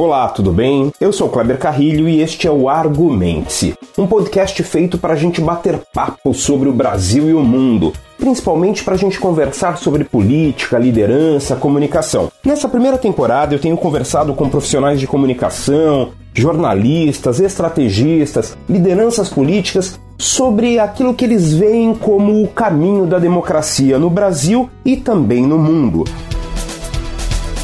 [0.00, 0.90] Olá, tudo bem?
[0.98, 5.42] Eu sou Kleber Carrilho e este é o Argumente-se, um podcast feito para a gente
[5.42, 10.78] bater papo sobre o Brasil e o mundo, principalmente para a gente conversar sobre política,
[10.78, 12.32] liderança, comunicação.
[12.42, 20.78] Nessa primeira temporada eu tenho conversado com profissionais de comunicação, jornalistas, estrategistas, lideranças políticas sobre
[20.78, 26.04] aquilo que eles veem como o caminho da democracia no Brasil e também no mundo.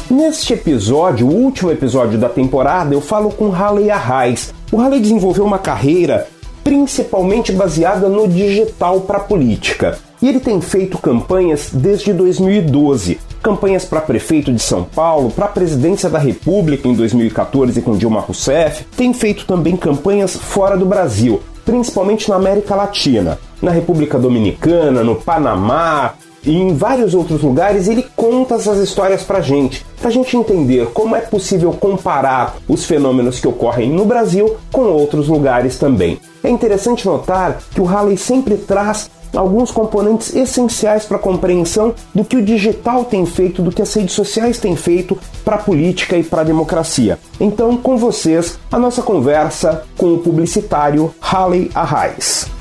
[0.09, 4.53] Neste episódio, o último episódio da temporada, eu falo com Halley Arraes.
[4.71, 6.27] O Halley desenvolveu uma carreira
[6.63, 9.97] principalmente baseada no digital para a política.
[10.21, 13.19] E ele tem feito campanhas desde 2012.
[13.43, 18.21] Campanhas para prefeito de São Paulo, para a presidência da República em 2014 com Dilma
[18.21, 18.85] Rousseff.
[18.95, 25.15] Tem feito também campanhas fora do Brasil, principalmente na América Latina, na República Dominicana, no
[25.15, 30.87] Panamá, e em vários outros lugares ele conta essas histórias pra gente, pra gente entender
[30.93, 36.19] como é possível comparar os fenômenos que ocorrem no Brasil com outros lugares também.
[36.43, 42.23] É interessante notar que o Halley sempre traz alguns componentes essenciais para a compreensão do
[42.23, 46.17] que o digital tem feito, do que as redes sociais têm feito para a política
[46.17, 47.19] e para a democracia.
[47.39, 52.56] Então, com vocês, a nossa conversa com o publicitário Halley Arraes.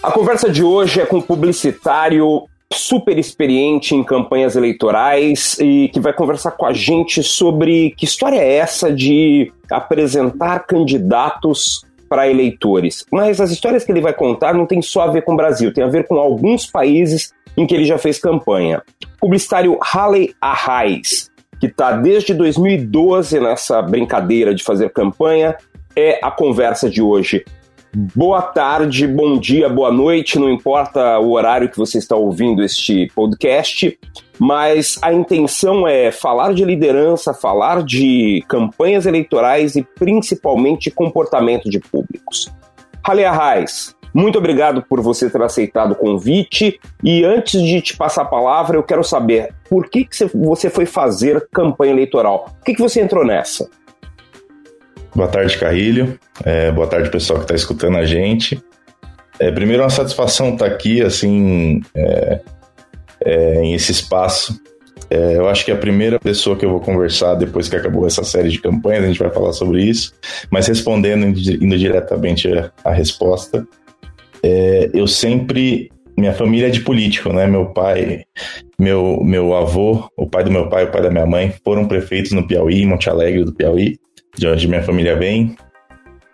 [0.00, 5.98] A conversa de hoje é com um publicitário super experiente em campanhas eleitorais e que
[5.98, 13.04] vai conversar com a gente sobre que história é essa de apresentar candidatos para eleitores.
[13.10, 15.72] Mas as histórias que ele vai contar não tem só a ver com o Brasil,
[15.72, 18.80] tem a ver com alguns países em que ele já fez campanha.
[19.20, 25.56] Publicitário Halley Arraes, que está desde 2012 nessa brincadeira de fazer campanha,
[25.96, 27.44] é a conversa de hoje.
[27.94, 33.10] Boa tarde, bom dia, boa noite, não importa o horário que você está ouvindo este
[33.14, 33.98] podcast,
[34.38, 41.80] mas a intenção é falar de liderança, falar de campanhas eleitorais e principalmente comportamento de
[41.80, 42.52] públicos.
[43.02, 46.78] Halle Arraes, muito obrigado por você ter aceitado o convite.
[47.02, 50.84] E antes de te passar a palavra, eu quero saber por que, que você foi
[50.86, 52.50] fazer campanha eleitoral?
[52.58, 53.68] Por que, que você entrou nessa?
[55.14, 56.18] Boa tarde, Carrilho.
[56.44, 58.62] É, boa tarde, pessoal que está escutando a gente.
[59.38, 62.40] É, primeiro, uma satisfação estar tá aqui, assim, é,
[63.24, 64.60] é, em esse espaço.
[65.10, 68.06] É, eu acho que é a primeira pessoa que eu vou conversar depois que acabou
[68.06, 70.12] essa série de campanhas, a gente vai falar sobre isso.
[70.50, 72.48] Mas respondendo, indo diretamente
[72.84, 73.66] a, resposta,
[74.42, 77.46] é, eu sempre minha família é de político, né?
[77.46, 78.24] Meu pai,
[78.78, 82.32] meu, meu avô, o pai do meu pai, o pai da minha mãe foram prefeitos
[82.32, 83.96] no Piauí, Monte Alegre do Piauí
[84.38, 85.56] de onde minha família vem.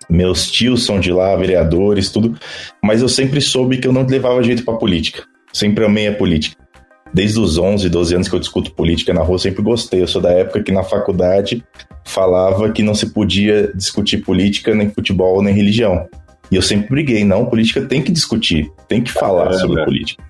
[0.09, 2.39] Meus tios são de lá, vereadores, tudo.
[2.83, 5.25] Mas eu sempre soube que eu não levava jeito para política.
[5.53, 6.63] Sempre amei a política.
[7.13, 10.03] Desde os 11, 12 anos que eu discuto política na rua, sempre gostei.
[10.03, 11.65] Eu sou da época que na faculdade
[12.05, 16.07] falava que não se podia discutir política, nem futebol, nem religião.
[16.51, 20.23] E eu sempre briguei, não, política tem que discutir, tem que falar sobre política.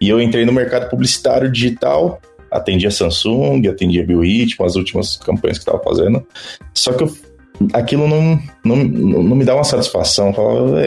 [0.00, 2.20] E eu entrei no mercado publicitário digital,
[2.56, 6.26] atendia Samsung, atendia Biorritmo, as últimas campanhas que estava fazendo.
[6.74, 7.16] Só que eu,
[7.72, 10.28] aquilo não, não, não me dá uma satisfação.
[10.28, 10.82] Eu falava,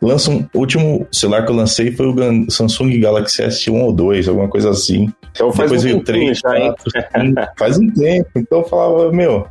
[0.00, 4.28] lança um, o último celular que eu lancei foi o Samsung Galaxy S1 ou 2,
[4.28, 5.12] alguma coisa assim.
[5.32, 8.30] Então faz Depois um veio 3, 4, 5, faz um tempo.
[8.36, 9.46] Então eu falava, meu,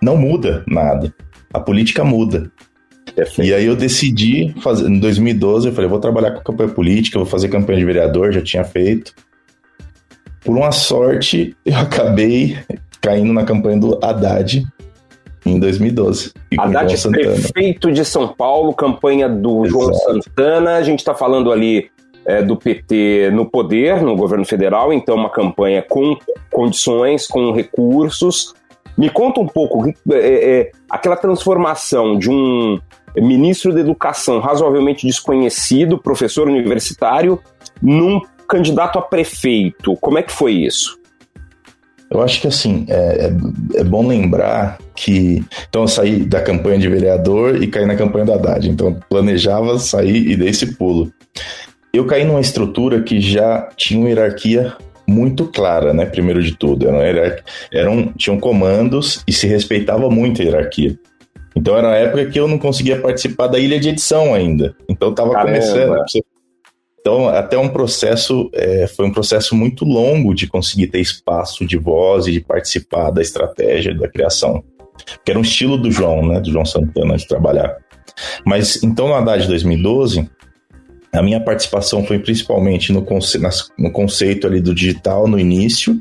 [0.00, 1.12] não muda nada.
[1.52, 2.50] A política muda.
[3.14, 3.48] Perfeito.
[3.48, 7.26] E aí eu decidi fazer, em 2012, eu falei, vou trabalhar com campanha política, vou
[7.26, 9.14] fazer campanha de vereador, já tinha feito.
[10.44, 12.58] Por uma sorte, eu acabei
[13.00, 14.66] caindo na campanha do Haddad
[15.44, 16.32] em 2012.
[16.58, 19.70] Haddad, prefeito de São Paulo, campanha do Exato.
[19.70, 20.76] João Santana.
[20.76, 21.90] A gente está falando ali
[22.24, 26.16] é, do PT no poder, no governo federal, então uma campanha com
[26.50, 28.54] condições, com recursos.
[28.96, 32.78] Me conta um pouco é, é, aquela transformação de um
[33.16, 37.40] ministro da Educação razoavelmente desconhecido, professor universitário,
[37.82, 39.96] num candidato a prefeito.
[39.96, 40.98] Como é que foi isso?
[42.10, 45.42] Eu acho que assim, é, é, é, bom lembrar que.
[45.68, 48.70] Então, eu saí da campanha de vereador e caí na campanha do Haddad.
[48.70, 51.12] Então, planejava sair e dei esse pulo.
[51.92, 54.76] Eu caí numa estrutura que já tinha uma hierarquia
[55.08, 56.06] muito clara, né?
[56.06, 56.88] Primeiro de tudo.
[56.88, 57.36] Eram,
[57.72, 60.96] eram, tinham comandos e se respeitava muito a hierarquia.
[61.56, 64.74] Então, era uma época que eu não conseguia participar da ilha de edição ainda.
[64.88, 65.98] Então, estava começando.
[66.08, 66.22] Você
[67.06, 71.76] então, até um processo, é, foi um processo muito longo de conseguir ter espaço de
[71.76, 74.64] voz e de participar da estratégia, da criação.
[75.22, 77.76] Que era um estilo do João, né, do João Santana, de trabalhar.
[78.42, 80.26] Mas, então, no Haddad de 2012,
[81.12, 83.38] a minha participação foi principalmente no, conce
[83.78, 86.00] no conceito ali do digital no início,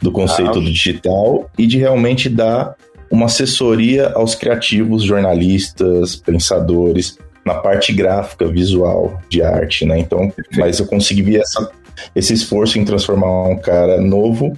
[0.00, 0.62] do conceito ah.
[0.62, 2.76] do digital e de realmente dar
[3.10, 7.18] uma assessoria aos criativos, jornalistas, pensadores,
[7.48, 9.98] na parte gráfica, visual, de arte, né?
[9.98, 11.70] Então, mas eu consegui ver essa,
[12.14, 14.52] esse esforço em transformar um cara novo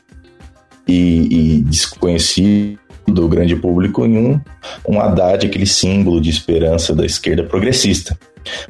[0.86, 4.40] e, e desconhecido do grande público em um,
[4.88, 8.18] um Haddad, aquele símbolo de esperança da esquerda progressista.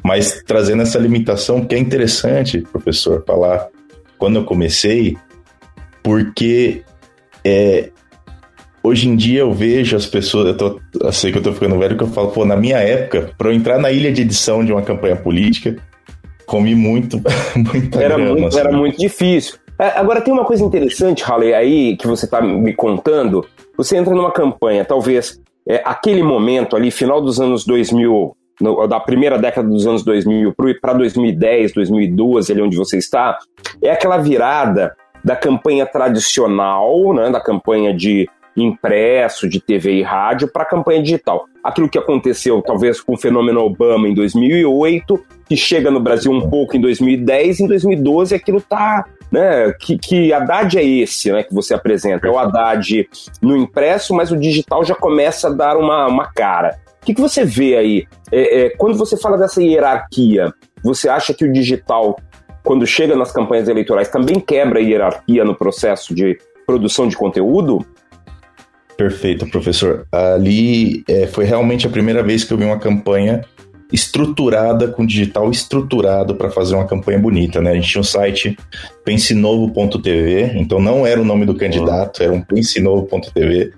[0.03, 3.67] Mas trazendo essa limitação, que é interessante, professor, falar
[4.17, 5.17] quando eu comecei,
[6.03, 6.83] porque
[7.43, 7.89] é,
[8.83, 11.77] hoje em dia eu vejo as pessoas, eu, tô, eu sei que eu tô ficando
[11.77, 14.63] velho, que eu falo, pô, na minha época, para eu entrar na ilha de edição
[14.63, 15.75] de uma campanha política,
[16.45, 17.21] comi muito,
[17.55, 18.59] muita era grama, muito, assim.
[18.59, 19.55] Era muito difícil.
[19.79, 23.45] É, agora tem uma coisa interessante, Halley, aí que você está me contando.
[23.77, 28.99] Você entra numa campanha, talvez é, aquele momento ali, final dos anos 2000, no, da
[28.99, 33.39] primeira década dos anos 2000 para 2010, 2012, ali onde você está,
[33.81, 40.47] é aquela virada da campanha tradicional, né, da campanha de impresso, de TV e rádio,
[40.47, 41.45] para a campanha digital.
[41.63, 46.49] Aquilo que aconteceu, talvez, com o fenômeno Obama em 2008, que chega no Brasil um
[46.49, 49.71] pouco em 2010, em 2012 aquilo está né?
[49.79, 51.43] Que, que Haddad é esse, né?
[51.43, 52.27] Que você apresenta.
[52.27, 53.07] É o Haddad
[53.41, 56.77] no impresso, mas o digital já começa a dar uma, uma cara.
[57.01, 58.07] O que, que você vê aí?
[58.31, 62.19] É, é, quando você fala dessa hierarquia, você acha que o digital,
[62.63, 66.37] quando chega nas campanhas eleitorais, também quebra a hierarquia no processo de
[66.67, 67.83] produção de conteúdo?
[69.01, 70.05] Perfeito, professor.
[70.11, 73.43] Ali é, foi realmente a primeira vez que eu vi uma campanha
[73.91, 77.71] estruturada, com digital estruturado para fazer uma campanha bonita, né?
[77.71, 78.55] A gente tinha um site
[79.03, 83.73] pensenovo.tv, então não era o nome do candidato, era um pensenovo.tv.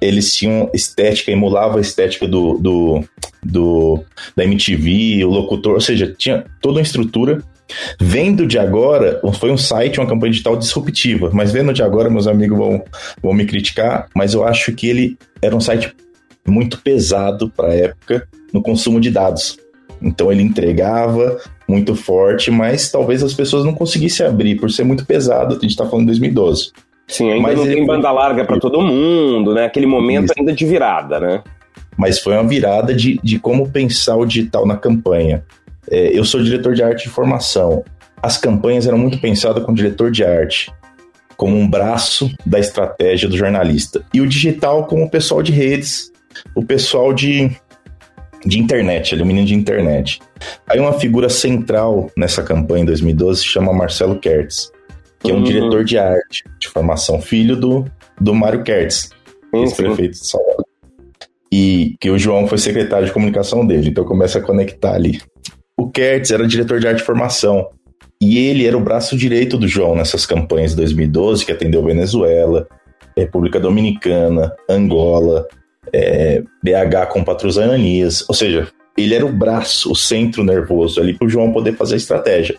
[0.00, 3.04] Eles tinham estética, emulava a estética do, do,
[3.44, 4.02] do
[4.34, 7.42] da MTV, o locutor, ou seja, tinha toda uma estrutura.
[8.00, 12.26] Vendo de agora, foi um site, uma campanha digital disruptiva, mas vendo de agora, meus
[12.26, 12.82] amigos vão,
[13.22, 15.94] vão me criticar, mas eu acho que ele era um site
[16.46, 19.58] muito pesado para a época no consumo de dados.
[20.00, 21.38] Então ele entregava
[21.68, 25.54] muito forte, mas talvez as pessoas não conseguissem abrir por ser muito pesado.
[25.54, 26.72] A gente está falando de 2012.
[27.06, 29.66] Sim, ainda mas não tem banda larga para todo mundo, né?
[29.66, 30.34] Aquele momento Isso.
[30.38, 31.42] ainda de virada, né?
[31.96, 35.44] Mas foi uma virada de, de como pensar o digital na campanha.
[35.92, 37.84] É, eu sou diretor de arte de formação.
[38.22, 40.72] As campanhas eram muito pensadas com o diretor de arte
[41.36, 44.02] como um braço da estratégia do jornalista.
[44.14, 46.10] E o digital como o pessoal de redes,
[46.54, 47.50] o pessoal de,
[48.46, 50.20] de internet, ele é um menino de internet.
[50.66, 54.70] Aí uma figura central nessa campanha em 2012 se chama Marcelo Kertz,
[55.20, 55.44] que é um uhum.
[55.44, 57.84] diretor de arte de formação, filho do,
[58.18, 59.10] do Mário Kertz,
[59.52, 60.66] ex-prefeito de São Paulo.
[61.50, 65.20] E que o João foi secretário de comunicação dele, então começa a conectar ali.
[65.82, 67.68] O Kertz era diretor de arte de formação.
[68.20, 72.68] E ele era o braço direito do João nessas campanhas de 2012, que atendeu Venezuela,
[73.16, 75.44] República Dominicana, Angola,
[75.92, 81.26] é, BH com Patrusanias, ou seja, ele era o braço, o centro nervoso ali para
[81.26, 82.56] o João poder fazer a estratégia.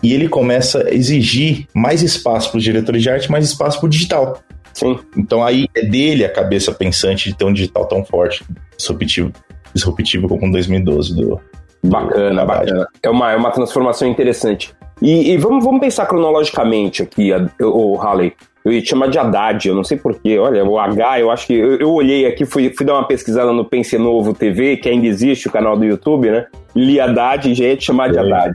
[0.00, 3.88] E ele começa a exigir mais espaço para os diretores de arte, mais espaço para
[3.88, 4.40] o digital.
[4.72, 5.00] Sim.
[5.16, 8.44] Então aí é dele a cabeça pensante de ter um digital tão forte,
[8.78, 9.32] disruptivo,
[9.74, 11.40] disruptivo como em 2012 do,
[11.86, 12.88] Bacana, bacana.
[13.02, 14.74] É uma, é uma transformação interessante.
[15.00, 17.30] E, e, vamos, vamos pensar cronologicamente aqui,
[17.60, 18.32] o Halley.
[18.64, 20.38] Eu ia te chamar de Haddad, eu não sei porquê.
[20.38, 21.54] Olha, o H, eu acho que.
[21.54, 25.06] Eu, eu olhei aqui, fui, fui dar uma pesquisada no Pense Novo TV, que ainda
[25.06, 26.46] existe, o canal do YouTube, né?
[26.74, 28.52] Li Haddad e já ia te chamar de Haddad.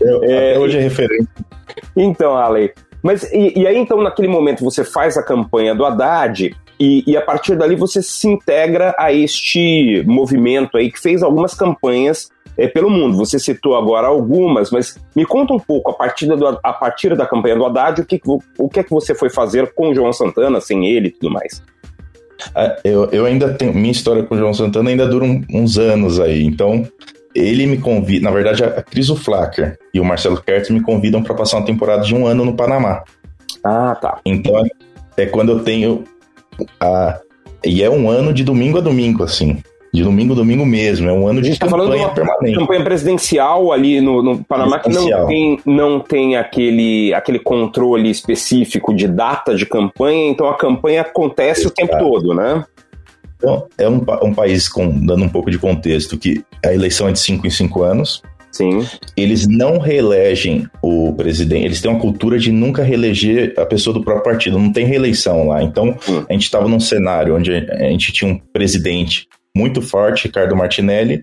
[0.00, 1.28] Eu, é, hoje é referente.
[1.96, 2.72] Então, Ale.
[3.02, 7.16] Mas, e, e, aí, então, naquele momento, você faz a campanha do Haddad e, e,
[7.16, 12.66] a partir dali você se integra a este movimento aí que fez algumas campanhas é,
[12.66, 13.16] pelo mundo.
[13.16, 17.24] Você citou agora algumas, mas me conta um pouco, a partir, do, a partir da
[17.24, 18.20] campanha do Haddad, o que,
[18.58, 21.32] o que é que você foi fazer com o João Santana, sem ele e tudo
[21.32, 21.62] mais?
[22.54, 23.72] Ah, eu, eu ainda tenho.
[23.72, 26.44] Minha história com o João Santana ainda dura um, uns anos aí.
[26.44, 26.86] Então,
[27.34, 28.24] ele me convida.
[28.24, 32.02] Na verdade, a Cris Flacker e o Marcelo Kertz me convidam para passar uma temporada
[32.02, 33.02] de um ano no Panamá.
[33.64, 34.20] Ah, tá.
[34.24, 34.64] Então,
[35.16, 36.04] é quando eu tenho.
[36.80, 37.20] A,
[37.64, 39.62] e é um ano de domingo a domingo, assim.
[39.92, 42.58] De domingo a domingo mesmo, é um ano de tá campanha falando de permanente.
[42.58, 48.94] campanha presidencial ali no, no Panamá que não tem, não tem aquele, aquele controle específico
[48.94, 51.72] de data de campanha, então a campanha acontece Exato.
[51.72, 52.64] o tempo todo, né?
[53.36, 57.12] Então, é um, um país, com, dando um pouco de contexto, que a eleição é
[57.12, 58.22] de 5 em 5 anos.
[58.50, 58.84] Sim.
[59.16, 64.02] Eles não reelegem o presidente, eles têm uma cultura de nunca reeleger a pessoa do
[64.02, 65.62] próprio partido, não tem reeleição lá.
[65.62, 66.24] Então, hum.
[66.28, 69.28] a gente estava num cenário onde a gente tinha um presidente
[69.58, 71.22] muito forte, Ricardo Martinelli,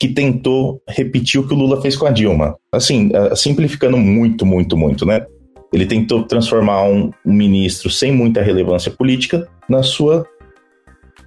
[0.00, 2.56] que tentou repetir o que o Lula fez com a Dilma.
[2.72, 5.26] Assim, simplificando muito, muito, muito, né?
[5.72, 10.26] Ele tentou transformar um, um ministro sem muita relevância política na sua,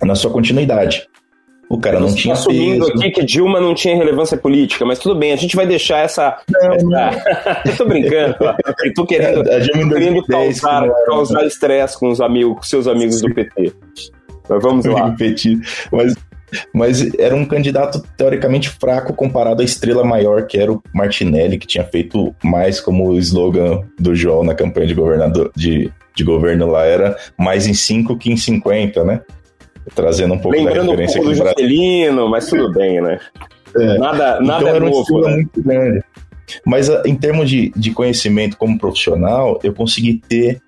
[0.01, 1.05] na sua continuidade.
[1.69, 2.97] O cara não tinha assumindo peso.
[2.97, 6.37] aqui que Dilma não tinha relevância política, mas tudo bem, a gente vai deixar essa.
[6.83, 7.61] Não, essa...
[7.65, 8.35] eu tô brincando,
[8.83, 13.19] eu tô querendo, a Dilma querendo causar, causar estresse com os amigos, com seus amigos
[13.19, 13.27] Sim.
[13.27, 13.73] do PT.
[14.49, 15.15] Mas vamos lá.
[15.93, 16.15] Mas
[16.73, 21.67] mas era um candidato teoricamente fraco comparado à estrela maior que era o Martinelli, que
[21.67, 26.67] tinha feito mais como o slogan do João na campanha de governador de, de governo
[26.67, 29.21] lá era mais em 5 que em 50, né?
[29.95, 33.19] trazendo um pouco Lembrando da referência um pouco do Juscelino, mas tudo bem, né?
[33.75, 33.97] É.
[33.97, 35.35] Nada, nada então, é novo, né?
[35.35, 36.03] muito grande.
[36.65, 40.61] Mas ah, em termos de, de conhecimento como profissional, eu consegui ter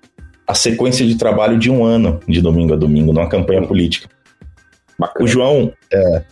[0.46, 4.08] a sequência de trabalho de um ano, de domingo a domingo, numa campanha política.
[4.98, 5.24] Bacana.
[5.24, 6.22] O João, é,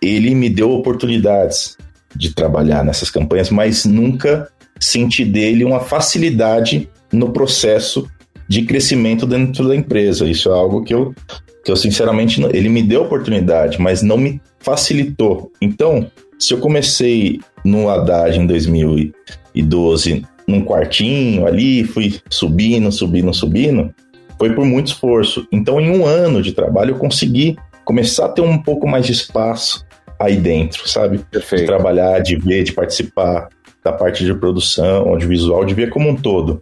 [0.00, 1.76] ele me deu oportunidades
[2.14, 4.48] de trabalhar nessas campanhas, mas nunca
[4.78, 8.08] senti dele uma facilidade no processo
[8.48, 10.28] de crescimento dentro da empresa.
[10.28, 11.14] Isso é algo que eu
[11.62, 15.52] que eu sinceramente ele me deu oportunidade, mas não me facilitou.
[15.60, 23.94] Então, se eu comecei no Haddad em 2012, num quartinho ali, fui subindo, subindo, subindo,
[24.38, 25.46] foi por muito esforço.
[25.52, 27.56] Então, em um ano de trabalho, eu consegui
[27.90, 29.84] começar a ter um pouco mais de espaço
[30.16, 31.18] aí dentro, sabe?
[31.28, 31.62] Perfeito.
[31.62, 33.48] De trabalhar, de ver, de participar
[33.82, 36.60] da parte de produção, audiovisual, de ver como um todo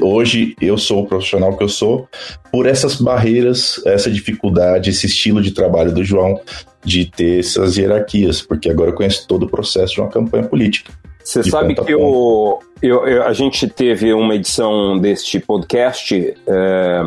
[0.00, 2.08] hoje eu sou o profissional que eu sou
[2.52, 6.40] por essas barreiras, essa dificuldade, esse estilo de trabalho do João
[6.84, 10.92] de ter essas hierarquias, porque agora eu conheço todo o processo de uma campanha política.
[11.24, 17.06] Você sabe que eu, eu, eu, a gente teve uma edição deste podcast é,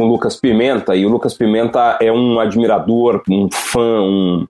[0.00, 4.46] com o Lucas Pimenta, e o Lucas Pimenta é um admirador, um fã, um,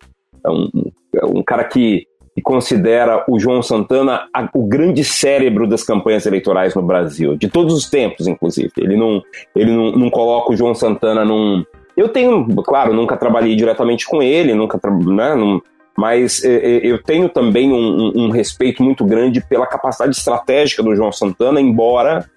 [0.47, 0.71] é um,
[1.12, 6.25] é um cara que e considera o João Santana a, o grande cérebro das campanhas
[6.25, 8.71] eleitorais no Brasil, de todos os tempos, inclusive.
[8.78, 9.21] Ele não,
[9.57, 11.64] ele não, não coloca o João Santana num.
[11.97, 15.61] Eu tenho, claro, nunca trabalhei diretamente com ele, nunca, né, num,
[15.99, 21.11] mas é, eu tenho também um, um, respeito muito grande pela capacidade estratégica do João
[21.11, 22.30] Santana, embora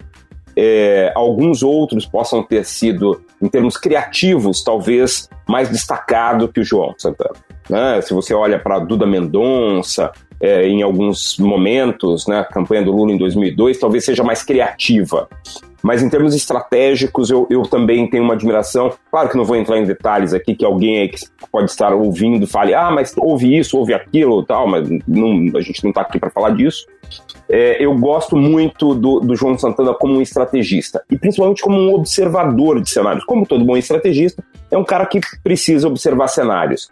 [0.56, 6.94] é, alguns outros possam ter sido, em termos criativos, talvez mais destacado que o João
[6.96, 7.34] Santana.
[7.68, 8.00] Né?
[8.02, 13.12] Se você olha para Duda Mendonça, é, em alguns momentos, né, a campanha do Lula
[13.12, 15.28] em 2002 talvez seja mais criativa.
[15.84, 18.90] Mas em termos estratégicos, eu, eu também tenho uma admiração.
[19.10, 21.18] Claro que não vou entrar em detalhes aqui, que alguém que
[21.52, 25.84] pode estar ouvindo fale, ah, mas ouve isso, ouve aquilo tal, mas não, a gente
[25.84, 26.86] não está aqui para falar disso.
[27.50, 31.92] É, eu gosto muito do, do, João Santana como um estrategista e principalmente como um
[31.92, 33.22] observador de cenários.
[33.26, 36.88] Como todo bom estrategista, é um cara que precisa observar cenários.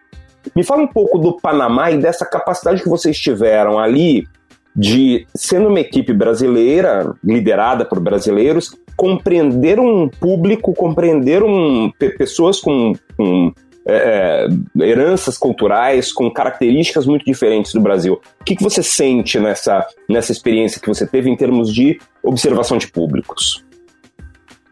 [0.55, 4.29] Me fala um pouco do Panamá e dessa capacidade que vocês tiveram ali
[4.75, 12.95] de, sendo uma equipe brasileira, liderada por brasileiros, compreender um público, compreender um, pessoas com,
[13.17, 13.53] com
[13.85, 18.21] é, é, heranças culturais, com características muito diferentes do Brasil.
[18.41, 22.79] O que, que você sente nessa, nessa experiência que você teve em termos de observação
[22.79, 23.65] de públicos?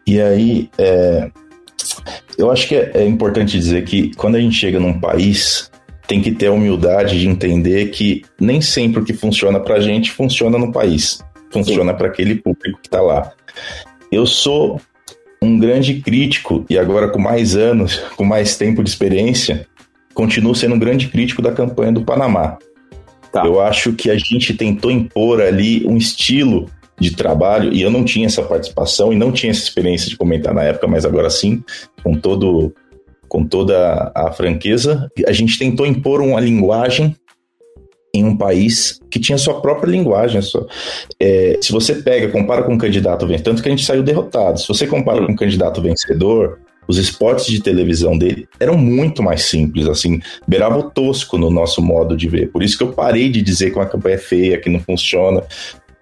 [0.07, 1.29] E aí, é,
[2.37, 5.69] eu acho que é, é importante dizer que quando a gente chega num país,
[6.07, 9.79] tem que ter a humildade de entender que nem sempre o que funciona para a
[9.79, 11.23] gente funciona no país.
[11.51, 13.31] Funciona para aquele público que está lá.
[14.11, 14.79] Eu sou
[15.41, 19.67] um grande crítico, e agora com mais anos, com mais tempo de experiência,
[20.13, 22.57] continuo sendo um grande crítico da campanha do Panamá.
[23.31, 23.45] Tá.
[23.45, 28.03] Eu acho que a gente tentou impor ali um estilo de trabalho, e eu não
[28.03, 31.63] tinha essa participação e não tinha essa experiência de comentar na época, mas agora sim,
[32.03, 32.71] com todo
[33.31, 37.15] com toda a franqueza, a gente tentou impor uma linguagem
[38.13, 40.41] em um país que tinha sua própria linguagem.
[40.41, 40.67] Sua,
[41.17, 44.59] é, se você pega, compara com um candidato vencedor, tanto que a gente saiu derrotado.
[44.59, 46.59] Se você compara com um candidato vencedor,
[46.89, 51.81] os esportes de televisão dele eram muito mais simples, assim, beirava o tosco no nosso
[51.81, 52.51] modo de ver.
[52.51, 55.41] Por isso que eu parei de dizer que uma campanha é feia, que não funciona,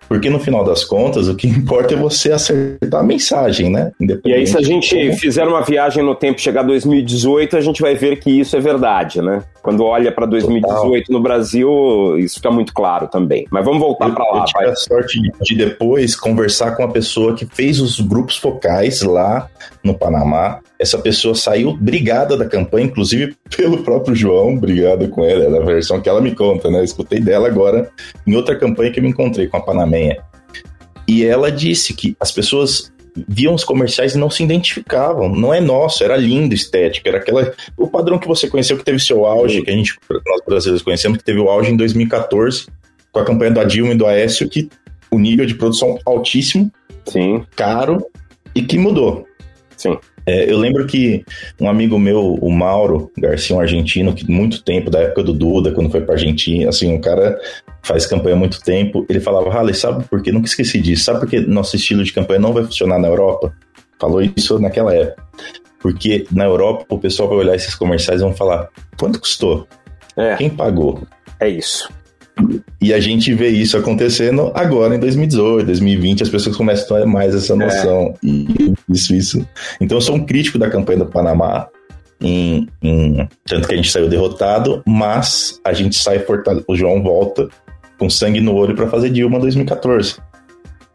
[0.10, 3.92] porque no final das contas, o que importa é você acertar a mensagem, né?
[4.26, 7.82] E aí, se a gente fizer uma viagem no tempo chegar a 2018, a gente
[7.82, 9.44] vai ver que isso é verdade, né?
[9.62, 11.06] Quando olha para 2018 Total.
[11.10, 13.46] no Brasil, isso fica muito claro também.
[13.52, 14.40] Mas vamos voltar para lá.
[14.40, 14.70] Eu tive pai.
[14.70, 19.48] a sorte de depois conversar com a pessoa que fez os grupos focais lá
[19.84, 20.60] no Panamá.
[20.80, 25.66] Essa pessoa saiu brigada da campanha, inclusive pelo próprio João, brigada com ela, é a
[25.66, 26.84] versão que ela me conta, né?
[26.84, 27.90] escutei dela agora
[28.26, 29.62] em outra campanha que eu me encontrei com a
[31.08, 32.92] E ela disse que as pessoas
[33.28, 35.30] viam os comerciais e não se identificavam.
[35.36, 39.00] Não é nosso, era lindo, estético, era aquela o padrão que você conheceu que teve
[39.00, 42.68] seu auge, que a gente nós brasileiros conhecemos que teve o auge em 2014
[43.12, 44.70] com a campanha da Dilma e do Aécio que
[45.12, 46.72] o nível de produção altíssimo
[47.06, 47.44] Sim.
[47.56, 48.06] caro
[48.54, 49.26] e que mudou.
[49.76, 49.98] Sim.
[50.26, 51.26] É, eu lembro que
[51.60, 55.72] um amigo meu, o Mauro Garcia, um argentino, que muito tempo, da época do Duda,
[55.72, 57.40] quando foi pra Argentina, assim, um cara
[57.82, 60.32] faz campanha há muito tempo, ele falava, Raleigh, sabe por quê?
[60.32, 61.06] Nunca esqueci disso.
[61.06, 63.54] Sabe por que nosso estilo de campanha não vai funcionar na Europa?
[64.00, 65.24] Falou isso naquela época.
[65.80, 69.68] Porque na Europa o pessoal vai olhar esses comerciais e vão falar, quanto custou?
[70.16, 70.36] É.
[70.36, 71.02] Quem pagou?
[71.40, 71.90] É isso.
[72.82, 77.06] E a gente vê isso acontecendo agora em 2018, 2020, as pessoas começam a ter
[77.06, 78.14] mais essa noção.
[78.24, 78.28] É.
[78.28, 79.48] E isso, isso.
[79.82, 81.68] Então eu sou um crítico da campanha do Panamá.
[82.22, 86.66] Em, em, tanto que a gente saiu derrotado, mas a gente sai fortalecido.
[86.68, 87.48] O João volta
[88.00, 90.16] com sangue no olho para fazer Dilma 2014.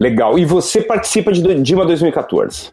[0.01, 0.39] Legal.
[0.39, 2.73] E você participa de Dilma 2014?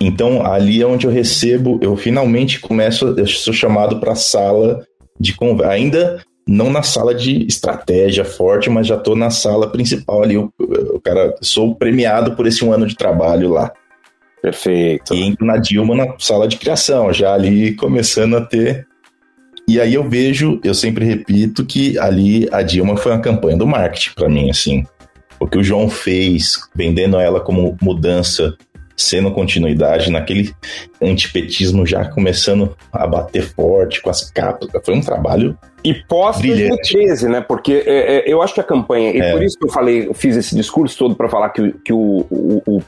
[0.00, 4.84] Então ali é onde eu recebo, eu finalmente começo, eu sou chamado para a sala
[5.20, 5.72] de conversa.
[5.72, 10.38] Ainda não na sala de estratégia forte, mas já estou na sala principal ali.
[10.38, 13.70] O, o, cara, sou premiado por esse um ano de trabalho lá.
[14.40, 15.12] Perfeito.
[15.14, 18.87] E entro na Dilma na sala de criação, já ali começando a ter.
[19.68, 23.66] E aí eu vejo, eu sempre repito que ali a Dilma foi uma campanha do
[23.66, 24.86] marketing para mim, assim.
[25.38, 28.56] O que o João fez, vendendo ela como mudança
[28.96, 30.52] sendo continuidade, naquele
[31.00, 34.70] antipetismo já começando a bater forte com as capas.
[34.82, 35.56] Foi um trabalho.
[35.84, 37.40] E pós 2013, né?
[37.42, 39.32] Porque é, é, eu acho que a campanha, e é.
[39.32, 42.26] por isso que eu falei, eu fiz esse discurso todo para falar que, que o,
[42.30, 42.82] o, o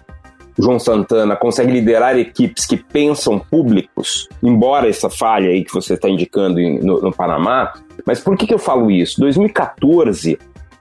[0.59, 6.09] João Santana consegue liderar equipes que pensam públicos, embora essa falha aí que você está
[6.09, 7.73] indicando no, no, Panamá.
[8.07, 9.21] Mas por que, que eu falo isso?
[9.21, 10.39] 2014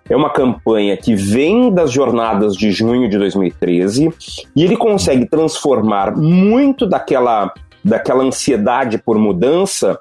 [0.10, 4.12] é uma campanha que vem das jornadas de junho de 2013
[4.56, 10.00] e ele consegue transformar muito daquela, daquela ansiedade por mudança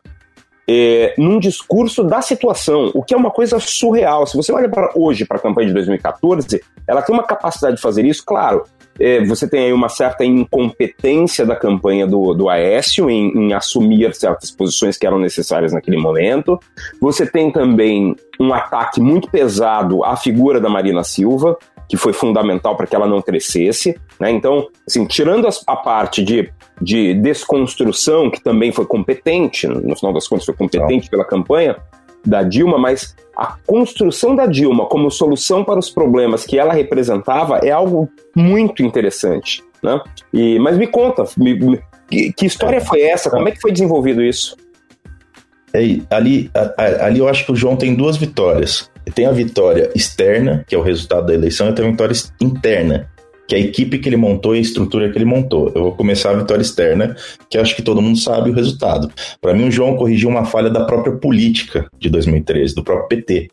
[0.68, 4.26] é, num discurso da situação, o que é uma coisa surreal.
[4.26, 7.82] Se você olha para hoje para a campanha de 2014, ela tem uma capacidade de
[7.82, 8.64] fazer isso, claro.
[8.98, 14.14] É, você tem aí uma certa incompetência da campanha do, do Aécio em, em, assumir
[14.14, 16.58] certas posições que eram necessárias naquele momento.
[17.00, 21.56] Você tem também um ataque muito pesado à figura da Marina Silva,
[21.88, 23.98] que foi fundamental para que ela não crescesse.
[24.20, 24.30] Né?
[24.30, 30.28] Então, assim, tirando a parte de, de desconstrução, que também foi competente, no final das
[30.28, 31.76] contas foi competente pela campanha
[32.28, 37.58] da Dilma, mas a construção da Dilma como solução para os problemas que ela representava
[37.58, 39.62] é algo muito interessante.
[39.82, 40.00] Né?
[40.32, 43.30] E, mas me conta, me, me, que história foi essa?
[43.30, 44.56] Como é que foi desenvolvido isso?
[45.72, 48.90] É, ali, a, ali eu acho que o João tem duas vitórias.
[49.14, 53.08] Tem a vitória externa, que é o resultado da eleição, e tem a vitória interna,
[53.48, 55.72] que a equipe que ele montou e a estrutura que ele montou.
[55.74, 57.16] Eu vou começar a vitória externa,
[57.48, 59.10] que acho que todo mundo sabe o resultado.
[59.40, 63.48] Para mim, o João corrigiu uma falha da própria política de 2013, do próprio PT.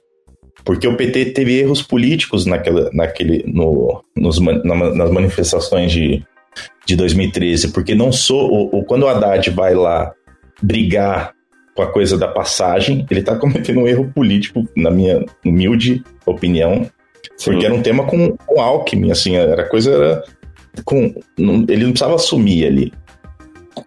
[0.65, 6.21] Porque o PT teve erros políticos naquela, naquele, no, nos, nas manifestações de,
[6.85, 8.51] de 2013, porque não sou.
[8.51, 10.11] O, o, quando o Haddad vai lá
[10.61, 11.31] brigar
[11.73, 16.89] com a coisa da passagem, ele está cometendo um erro político, na minha humilde opinião,
[17.37, 17.51] Sim.
[17.51, 20.23] porque era um tema com, com Alckmin, assim, era coisa era
[20.83, 22.93] com ele não precisava assumir ali.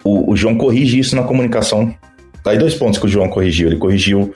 [0.05, 1.95] O, o João corrige isso na comunicação.
[2.43, 3.69] Tá aí dois pontos que o João corrigiu.
[3.69, 4.33] Ele corrigiu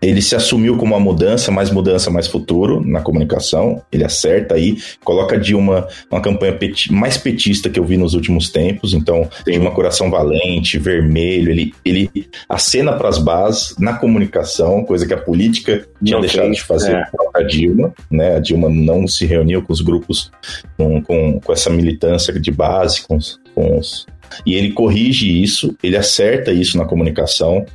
[0.00, 3.82] ele se assumiu como uma mudança, mais mudança, mais futuro na comunicação.
[3.92, 8.14] Ele acerta aí, coloca de uma, uma campanha peti, mais petista que eu vi nos
[8.14, 8.94] últimos tempos.
[8.94, 11.50] Então, tem uma coração valente, vermelho.
[11.50, 12.10] Ele, ele
[12.48, 16.94] acena para as bases na comunicação, coisa que a política tinha não deixado de fazer
[16.94, 17.04] é.
[17.34, 17.92] a Dilma.
[18.10, 18.36] Né?
[18.36, 20.30] A Dilma não se reuniu com os grupos,
[20.76, 23.18] com, com, com essa militância de base, com,
[23.54, 24.06] com os
[24.46, 27.66] e ele corrige isso, ele acerta isso na comunicação,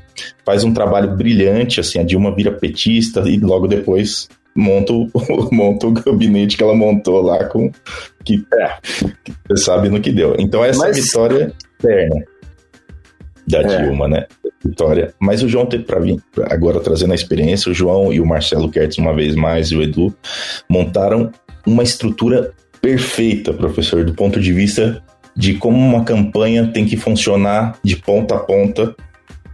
[0.45, 5.09] faz um trabalho brilhante, assim, a Dilma vira petista e logo depois monta o,
[5.51, 7.71] monta o gabinete que ela montou lá com
[8.23, 8.73] que, é,
[9.47, 10.35] você sabe no que deu.
[10.39, 10.97] Então essa Mas...
[10.97, 12.25] vitória externa
[13.47, 13.83] da é.
[13.83, 14.25] Dilma, né?
[14.63, 15.13] Vitória.
[15.19, 18.69] Mas o João teve para vir agora trazendo a experiência, o João e o Marcelo
[18.69, 20.15] Kertz uma vez mais e o Edu
[20.67, 21.31] montaram
[21.65, 22.51] uma estrutura
[22.81, 25.03] perfeita, professor, do ponto de vista
[25.35, 28.95] de como uma campanha tem que funcionar de ponta a ponta,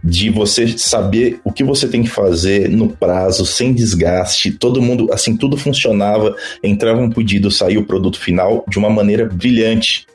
[0.02, 4.50] de você saber o que você tem que fazer no prazo, sem desgaste.
[4.50, 9.26] Todo mundo, assim, tudo funcionava, entrava um pedido, saía o produto final de uma maneira
[9.26, 10.06] brilhante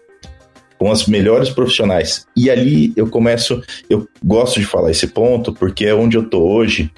[0.78, 2.26] com as melhores profissionais.
[2.36, 6.40] E ali eu começo, eu gosto de falar esse ponto porque é onde eu tô
[6.40, 6.92] hoje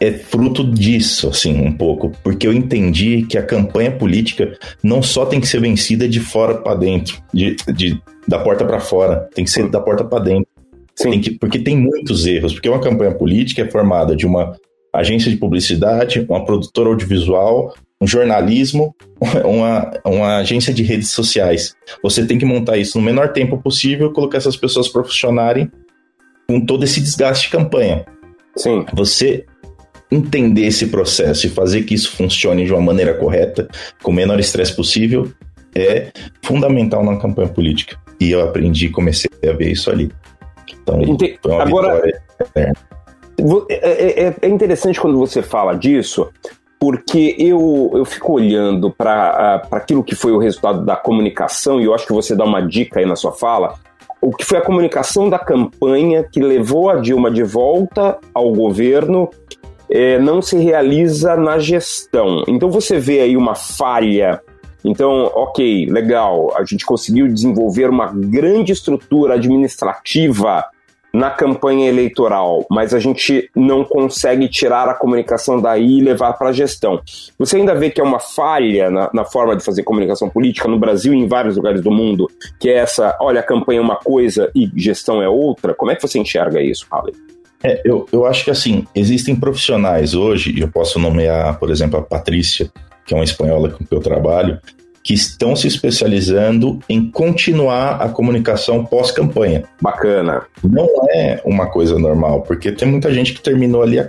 [0.00, 5.24] é fruto disso, assim, um pouco, porque eu entendi que a campanha política não só
[5.24, 9.44] tem que ser vencida de fora para dentro, de, de, da porta para fora, tem
[9.44, 10.48] que ser da porta para dentro.
[10.96, 14.56] Tem que, porque tem muitos erros, porque uma campanha política é formada de uma
[14.92, 18.94] agência de publicidade, uma produtora audiovisual, um jornalismo,
[19.44, 21.74] uma, uma agência de redes sociais.
[22.02, 25.70] Você tem que montar isso no menor tempo possível, colocar essas pessoas para funcionarem
[26.48, 28.04] com todo esse desgaste de campanha.
[28.56, 28.86] Sim.
[28.94, 29.44] Você
[30.10, 33.68] entender esse processo e fazer que isso funcione de uma maneira correta,
[34.02, 35.30] com o menor estresse possível,
[35.74, 36.10] é
[36.42, 37.98] fundamental na campanha política.
[38.20, 40.10] E eu aprendi, comecei a ver isso ali.
[40.86, 41.38] Então, Entendi.
[41.42, 42.02] foi uma Agora,
[42.40, 42.74] eterna.
[43.68, 46.28] É, é, é, é interessante quando você fala disso,
[46.78, 51.94] porque eu, eu fico olhando para aquilo que foi o resultado da comunicação, e eu
[51.94, 53.74] acho que você dá uma dica aí na sua fala,
[54.20, 59.28] o que foi a comunicação da campanha que levou a Dilma de volta ao governo
[59.90, 62.42] é, não se realiza na gestão.
[62.48, 64.40] Então você vê aí uma falha.
[64.84, 70.64] Então, ok, legal, a gente conseguiu desenvolver uma grande estrutura administrativa
[71.16, 76.50] na campanha eleitoral, mas a gente não consegue tirar a comunicação daí e levar para
[76.50, 77.00] a gestão.
[77.38, 80.78] Você ainda vê que é uma falha na, na, forma de fazer comunicação política no
[80.78, 84.50] Brasil e em vários lugares do mundo, que é essa, olha, campanha é uma coisa
[84.54, 85.72] e gestão é outra?
[85.72, 87.14] Como é que você enxerga isso, Harley?
[87.64, 91.98] É, eu, eu acho que assim, existem profissionais hoje, e eu posso nomear, por exemplo,
[91.98, 92.70] a Patrícia,
[93.06, 94.60] que é uma espanhola com que eu trabalho,
[95.06, 99.62] que estão se especializando em continuar a comunicação pós-campanha.
[99.80, 100.42] Bacana.
[100.64, 104.08] Não é uma coisa normal, porque tem muita gente que terminou ali a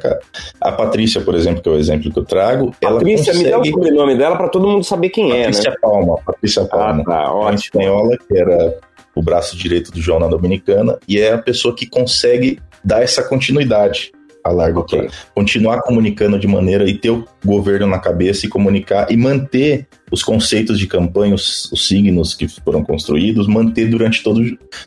[0.60, 2.74] A Patrícia, por exemplo, que é o exemplo que eu trago.
[2.82, 3.44] Patrícia, consegue...
[3.44, 5.78] me dá o sobrenome dela para todo mundo saber quem Patrícia é, Patrícia né?
[5.80, 6.18] Palma.
[6.26, 7.02] Patrícia ah, Palma.
[7.02, 7.42] Ah, tá, ótimo.
[7.44, 8.78] Uma espanhola que era
[9.14, 13.22] o braço direito do João na Dominicana e é a pessoa que consegue dar essa
[13.22, 14.12] continuidade
[14.48, 15.00] a largo okay.
[15.00, 15.16] prazo.
[15.34, 20.24] Continuar comunicando de maneira e ter o governo na cabeça e comunicar e manter os
[20.24, 24.42] conceitos de campanha, os, os signos que foram construídos, manter durante todo,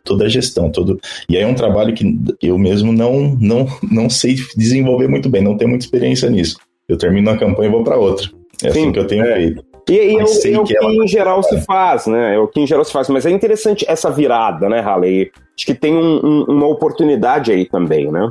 [0.04, 0.70] toda a gestão.
[0.70, 0.98] Todo...
[1.28, 5.42] E aí é um trabalho que eu mesmo não, não, não sei desenvolver muito bem,
[5.42, 6.56] não tenho muita experiência nisso.
[6.88, 8.28] Eu termino a campanha e vou para outra.
[8.62, 9.34] É Sim, assim que eu tenho é.
[9.34, 9.70] feito.
[9.88, 10.92] E, e é, o, é o que, ela...
[10.92, 12.34] em geral se faz, né?
[12.34, 13.08] É o que em geral se faz.
[13.08, 15.30] Mas é interessante essa virada, né, Halley?
[15.56, 18.30] Acho que tem um, um, uma oportunidade aí também, né?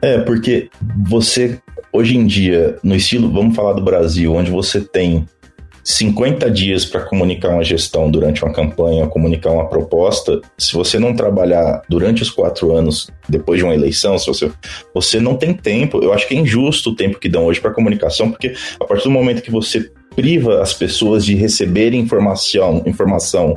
[0.00, 0.70] É, porque
[1.06, 1.58] você,
[1.92, 5.26] hoje em dia, no estilo, vamos falar do Brasil, onde você tem
[5.88, 11.14] 50 dias para comunicar uma gestão durante uma campanha, comunicar uma proposta, se você não
[11.14, 14.52] trabalhar durante os quatro anos depois de uma eleição, se você,
[14.94, 16.02] você não tem tempo.
[16.02, 19.04] Eu acho que é injusto o tempo que dão hoje para comunicação, porque a partir
[19.04, 23.56] do momento que você priva as pessoas de receberem informação, informação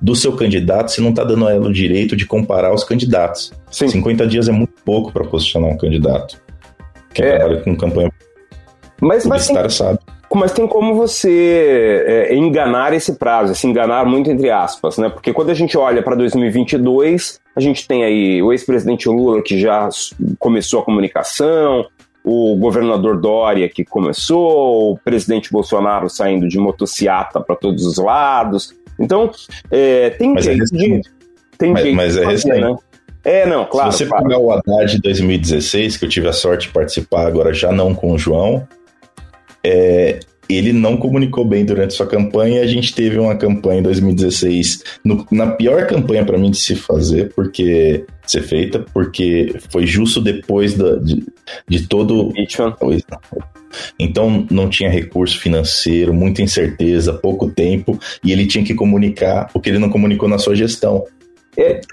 [0.00, 3.52] do seu candidato, você não está dando a ela o direito de comparar os candidatos.
[3.70, 3.88] Sim.
[3.88, 6.40] 50 dias é muito pouco para posicionar um candidato.
[7.12, 7.36] Quem é.
[7.36, 8.10] trabalha com campanha
[9.00, 9.98] mas, mas tem, sabe.
[10.34, 15.08] Mas tem como você é, enganar esse prazo, se enganar muito entre aspas, né?
[15.08, 19.58] Porque quando a gente olha para 2022, a gente tem aí o ex-presidente Lula que
[19.58, 19.88] já
[20.38, 21.86] começou a comunicação,
[22.24, 28.74] o governador Dória que começou, o presidente Bolsonaro saindo de motociata para todos os lados.
[28.98, 29.30] Então,
[29.70, 31.02] é, tem mas jeito é de.
[31.56, 32.60] Tem mas, jeito mas é recente.
[32.60, 32.76] Né?
[33.24, 33.92] É, não, claro.
[33.92, 34.24] Se você claro.
[34.24, 37.94] pegar o Haddad de 2016, que eu tive a sorte de participar, agora já não
[37.94, 38.66] com o João,
[39.62, 42.62] é, ele não comunicou bem durante sua campanha.
[42.62, 46.74] A gente teve uma campanha em 2016, no, na pior campanha para mim de se
[46.74, 51.24] fazer, porque ser feita, porque foi justo depois da, de,
[51.68, 52.32] de todo.
[53.98, 59.60] Então não tinha recurso financeiro, muita incerteza, pouco tempo, e ele tinha que comunicar o
[59.60, 61.04] que ele não comunicou na sua gestão.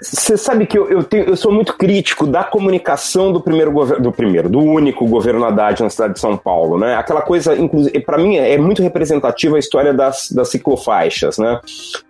[0.00, 3.72] Você é, sabe que eu, eu, tenho, eu, sou muito crítico da comunicação do primeiro
[3.72, 6.94] governo, do primeiro, do único governo Haddad na cidade de São Paulo, né?
[6.94, 11.60] Aquela coisa, inclusive, para mim é muito representativa a história das, das ciclofaixas, né?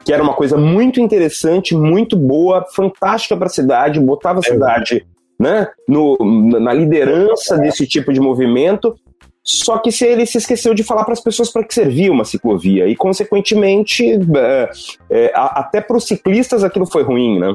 [0.04, 4.52] Que era uma coisa muito interessante, muito boa, fantástica para a cidade, botava a é
[4.52, 5.06] cidade
[5.38, 6.16] né, no,
[6.60, 8.94] na liderança desse tipo de movimento,
[9.46, 12.24] só que se ele se esqueceu de falar para as pessoas para que servia uma
[12.24, 14.04] ciclovia e, consequentemente,
[14.36, 14.70] é,
[15.08, 17.54] é, até para os ciclistas aquilo foi ruim, né?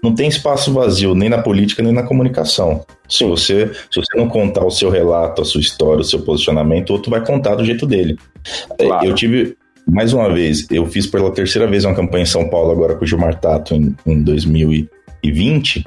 [0.00, 2.84] Não tem espaço vazio nem na política nem na comunicação.
[3.08, 6.90] Se você, se você não contar o seu relato, a sua história, o seu posicionamento,
[6.90, 8.16] o outro vai contar do jeito dele.
[8.78, 9.04] É, claro.
[9.04, 9.56] Eu tive,
[9.88, 13.04] mais uma vez, eu fiz pela terceira vez uma campanha em São Paulo agora com
[13.04, 15.84] o Gilmar Tato em, em 2020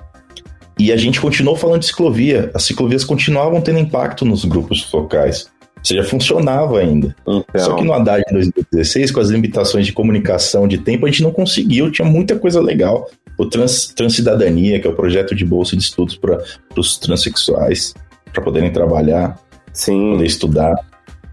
[0.77, 2.51] e a gente continuou falando de ciclovia.
[2.53, 5.49] As ciclovias continuavam tendo impacto nos grupos locais.
[5.77, 7.15] Ou seja, funcionava ainda.
[7.21, 7.45] Então...
[7.55, 11.23] Só que no Haddad em 2016, com as limitações de comunicação, de tempo, a gente
[11.23, 11.91] não conseguiu.
[11.91, 13.09] Tinha muita coisa legal.
[13.37, 16.43] O Trans, Transcidadania, que é o projeto de bolsa de estudos para
[16.75, 17.93] os transexuais,
[18.33, 19.39] para poderem trabalhar,
[19.71, 20.13] Sim.
[20.13, 20.75] poder estudar.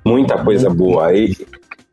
[0.05, 1.07] Muita coisa boa.
[1.07, 1.35] aí.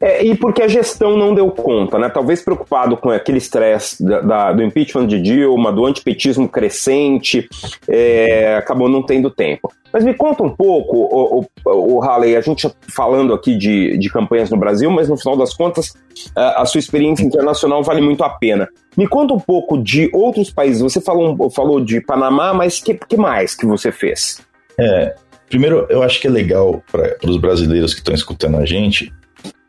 [0.01, 2.09] É, e porque a gestão não deu conta, né?
[2.09, 7.47] Talvez preocupado com aquele estresse do impeachment de Dilma, do antipetismo crescente,
[7.87, 9.71] é, acabou não tendo tempo.
[9.93, 14.09] Mas me conta um pouco, o, o, o Halley, a gente falando aqui de, de
[14.09, 15.93] campanhas no Brasil, mas no final das contas,
[16.35, 18.67] a, a sua experiência internacional vale muito a pena.
[18.97, 20.81] Me conta um pouco de outros países.
[20.81, 24.41] Você falou, falou de Panamá, mas que, que mais que você fez?
[24.79, 25.13] É,
[25.47, 29.13] primeiro, eu acho que é legal para os brasileiros que estão escutando a gente.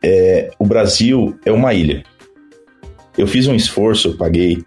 [0.03, 2.03] É, o Brasil é uma ilha.
[3.17, 4.63] Eu fiz um esforço, eu paguei,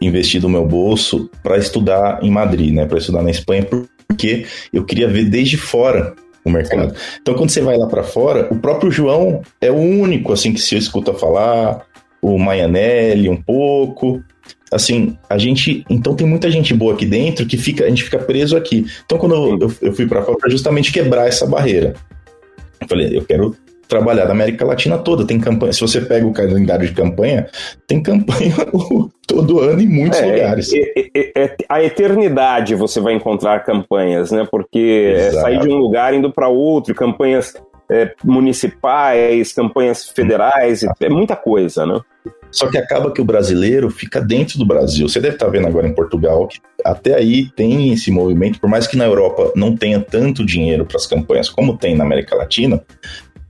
[0.00, 2.86] investi do meu bolso para estudar em Madrid, né?
[2.86, 3.66] Para estudar na Espanha,
[4.06, 6.14] porque eu queria ver desde fora
[6.44, 6.94] o mercado.
[7.20, 10.60] Então, quando você vai lá para fora, o próprio João é o único assim que
[10.60, 11.84] se escuta falar,
[12.20, 14.22] o Maianelli um pouco.
[14.70, 15.84] Assim, a gente.
[15.88, 18.86] Então tem muita gente boa aqui dentro que fica, a gente fica preso aqui.
[19.04, 21.94] Então, quando eu, eu, fui para fora, para justamente quebrar essa barreira.
[22.80, 23.56] Eu falei, eu quero
[23.88, 25.26] trabalhar na América Latina toda.
[25.26, 25.72] Tem campanha.
[25.72, 27.48] Se você pega o calendário de campanha,
[27.86, 28.54] tem campanha
[29.26, 30.72] todo ano em muitos é, lugares.
[30.72, 34.46] É, é, é, a eternidade você vai encontrar campanhas, né?
[34.50, 35.42] Porque é Exato.
[35.42, 37.54] sair de um lugar indo para outro, campanhas
[37.90, 42.00] é, municipais, campanhas federais, é muita coisa, né?
[42.50, 45.08] Só que acaba que o brasileiro fica dentro do Brasil.
[45.08, 48.86] Você deve estar vendo agora em Portugal que até aí tem esse movimento, por mais
[48.86, 52.82] que na Europa não tenha tanto dinheiro para as campanhas como tem na América Latina,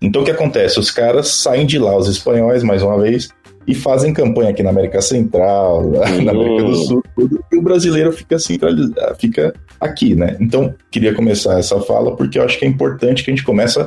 [0.00, 0.78] então o que acontece?
[0.78, 3.28] Os caras saem de lá, os espanhóis, mais uma vez,
[3.66, 6.22] e fazem campanha aqui na América Central, uhum.
[6.22, 10.36] na América do Sul, tudo, e o brasileiro fica centralizado, fica aqui, né?
[10.40, 13.86] Então, queria começar essa fala porque eu acho que é importante que a gente comece,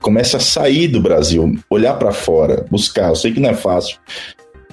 [0.00, 3.08] comece a sair do Brasil, olhar para fora, buscar.
[3.08, 3.98] Eu sei que não é fácil,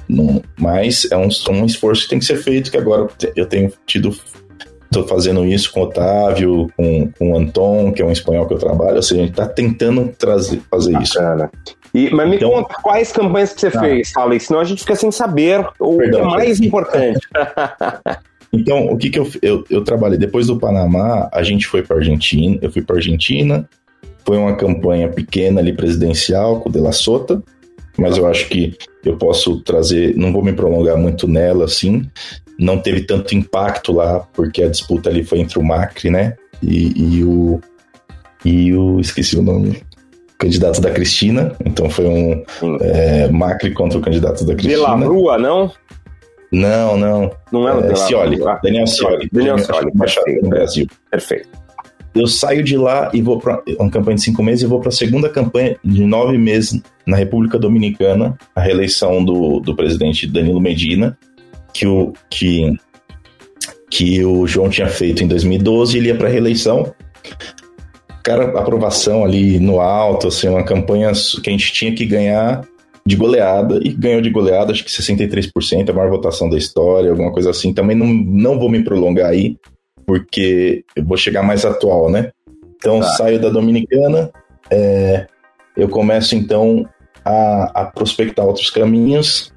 [0.09, 3.71] não, mas é um, um esforço que tem que ser feito, que agora eu tenho
[3.85, 4.15] tido
[4.87, 8.53] Estou fazendo isso com o Otávio, com, com o Anton, que é um espanhol que
[8.53, 8.95] eu trabalho.
[8.95, 11.51] Ou seja, a gente está tentando trazer, fazer Bacana.
[11.53, 11.77] isso.
[11.93, 13.79] E, mas me então, conta quais campanhas que você tá.
[13.79, 17.27] fez, Fala, senão a gente fica sem saber o Perdão, que é mais importante.
[18.51, 20.17] então, o que, que eu, eu, eu trabalhei?
[20.17, 23.67] Depois do Panamá, a gente foi para Argentina, eu fui para Argentina,
[24.25, 27.41] foi uma campanha pequena ali presidencial com o De La Sota,
[27.97, 32.09] mas eu acho que eu posso trazer, não vou me prolongar muito nela assim,
[32.59, 36.35] não teve tanto impacto lá, porque a disputa ali foi entre o Macri, né?
[36.61, 37.61] E, e o.
[38.43, 38.99] E o.
[38.99, 39.81] Esqueci o nome.
[40.39, 41.55] Candidato da Cristina.
[41.65, 42.43] Então foi um
[42.81, 44.75] é, Macri contra o candidato da Cristina.
[44.75, 45.71] Pela Rua, não?
[46.51, 47.31] Não, não.
[47.51, 48.41] Não é, é Cioli.
[48.43, 49.29] Ah, Daniel Cioli.
[49.31, 49.91] Daniel Cioli.
[49.93, 50.87] Embaixador no Brasil.
[51.11, 51.49] Perfeito.
[52.17, 54.89] Eu saio de lá e vou para uma campanha de cinco meses e vou para
[54.89, 60.59] a segunda campanha de nove meses na República Dominicana, a reeleição do, do presidente Danilo
[60.59, 61.17] Medina
[61.77, 62.73] que o, que,
[63.89, 66.91] que o João tinha feito em 2012, ele ia para reeleição.
[68.23, 72.67] Cara, aprovação ali no alto, assim, uma campanha que a gente tinha que ganhar
[73.05, 77.31] de goleada, e ganhou de goleada, acho que 63%, a maior votação da história, alguma
[77.31, 77.73] coisa assim.
[77.73, 79.55] Também não, não vou me prolongar aí,
[80.07, 82.31] porque eu vou chegar mais atual, né?
[82.77, 83.07] Então, tá.
[83.09, 84.31] saio da Dominicana,
[84.71, 85.27] é,
[85.75, 86.87] eu começo então
[87.23, 89.53] a, a prospectar outros caminhos,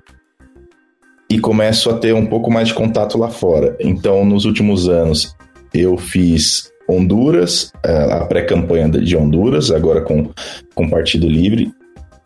[1.30, 3.76] e começo a ter um pouco mais de contato lá fora.
[3.78, 5.36] Então, nos últimos anos,
[5.72, 10.28] eu fiz Honduras, é, a pré-campanha de Honduras, agora com,
[10.74, 11.72] com Partido Livre.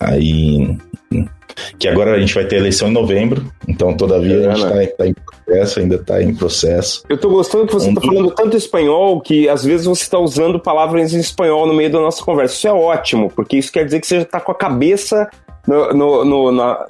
[0.01, 0.75] Aí.
[1.79, 4.75] Que agora a gente vai ter eleição em novembro, então todavia é, a gente está
[4.75, 4.87] né?
[4.87, 7.03] tá em processo, ainda está em processo.
[7.09, 10.59] Eu estou gostando que você está falando tanto espanhol que às vezes você está usando
[10.59, 12.55] palavras em espanhol no meio da nossa conversa.
[12.55, 15.29] Isso é ótimo, porque isso quer dizer que você já está com a cabeça
[15.67, 16.87] no, no, no na,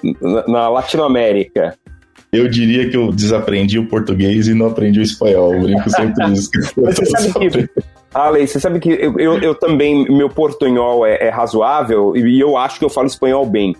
[0.46, 1.76] na Latinoamérica
[2.34, 5.54] eu diria que eu desaprendi o português e não aprendi o espanhol.
[5.54, 6.50] Eu brinco sempre isso.
[6.76, 7.70] você sabe que,
[8.12, 12.56] Ale, você sabe que eu, eu, eu também, meu portunhol é, é, razoável e eu
[12.56, 13.74] acho que eu falo espanhol bem.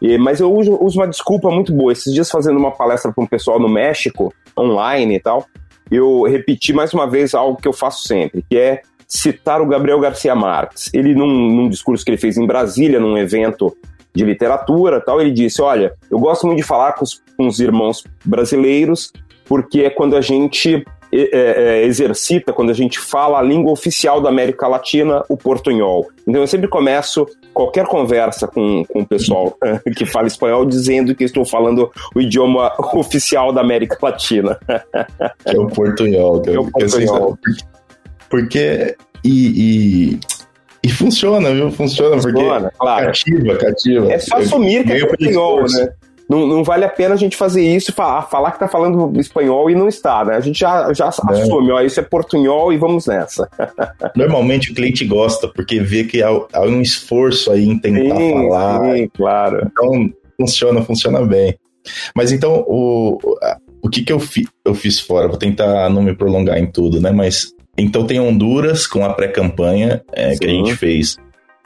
[0.00, 1.92] E, mas eu uso, uso, uma desculpa muito boa.
[1.92, 5.46] Esses dias fazendo uma palestra para um pessoal no México, online e tal,
[5.90, 10.00] eu repeti mais uma vez algo que eu faço sempre, que é citar o Gabriel
[10.00, 10.90] Garcia Marques.
[10.92, 13.76] Ele, num, num discurso que ele fez em Brasília, num evento
[14.14, 17.60] de literatura tal, ele disse: Olha, eu gosto muito de falar com os, com os
[17.60, 19.12] irmãos brasileiros,
[19.44, 20.84] porque é quando a gente
[21.32, 26.08] é, é, exercita, quando a gente fala a língua oficial da América Latina, o portunhol.
[26.26, 29.56] Então eu sempre começo qualquer conversa com, com o pessoal
[29.96, 34.58] que fala espanhol dizendo que estou falando o idioma oficial da América Latina.
[35.44, 36.40] Que é o portunhol.
[36.40, 37.38] Que é o portunhol.
[38.28, 40.20] Porque, e, e
[40.86, 41.68] e funciona, viu?
[41.72, 43.06] Funciona, funciona porque claro.
[43.06, 44.12] cativa, cativa.
[44.12, 45.92] É só assumir que é espanhol, né?
[46.28, 49.18] Não, não vale a pena a gente fazer isso e falar, falar que tá falando
[49.20, 50.34] espanhol e não está, né?
[50.34, 51.08] A gente já, já é.
[51.08, 53.48] assume, ó, isso é portunhol e vamos nessa.
[54.16, 58.32] Normalmente o cliente gosta, porque vê que há, há um esforço aí em tentar sim,
[58.32, 58.96] falar.
[58.96, 59.70] Sim, claro.
[59.70, 61.56] Então, funciona, funciona bem.
[62.14, 63.18] Mas então, o,
[63.82, 65.28] o que que eu, fi, eu fiz fora?
[65.28, 67.12] Vou tentar não me prolongar em tudo, né?
[67.12, 71.16] Mas então tem Honduras com a pré-campanha é, que a gente fez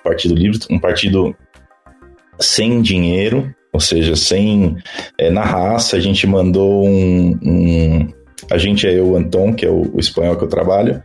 [0.02, 1.34] Partido Livre, um partido
[2.38, 4.76] sem dinheiro, ou seja, sem
[5.18, 5.96] é, na raça.
[5.96, 8.08] A gente mandou um, um,
[8.50, 11.02] a gente é eu, o Anton, que é o, o espanhol que eu trabalho,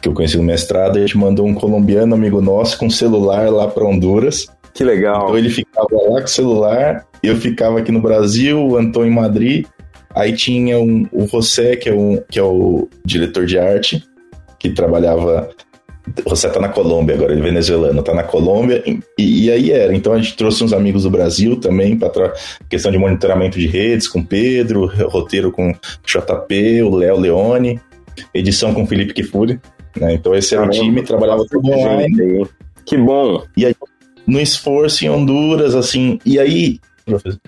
[0.00, 0.98] que eu conheci no mestrado.
[0.98, 4.46] A gente mandou um colombiano amigo nosso com celular lá para Honduras.
[4.74, 5.24] Que legal.
[5.24, 9.10] Então ele ficava lá com o celular, eu ficava aqui no Brasil, o Anton em
[9.10, 9.66] Madrid.
[10.14, 14.04] Aí tinha um, o José, que é, um, que é o diretor de arte,
[14.58, 15.50] que trabalhava.
[16.24, 18.82] Você tá na Colômbia agora, ele é venezuelano, tá na Colômbia,
[19.18, 19.94] e, e, aí era.
[19.94, 22.32] Então a gente trouxe uns amigos do Brasil também, para
[22.68, 25.72] questão de monitoramento de redes, com Pedro, roteiro com
[26.04, 27.80] JP, o Léo Leone,
[28.32, 29.60] edição com Felipe Kifuri.
[29.96, 30.14] Né?
[30.14, 32.46] Então esse era o time, trabalhava tudo online.
[32.84, 33.44] Que bom!
[33.56, 33.74] E aí,
[34.26, 36.78] no esforço em Honduras, assim, e aí,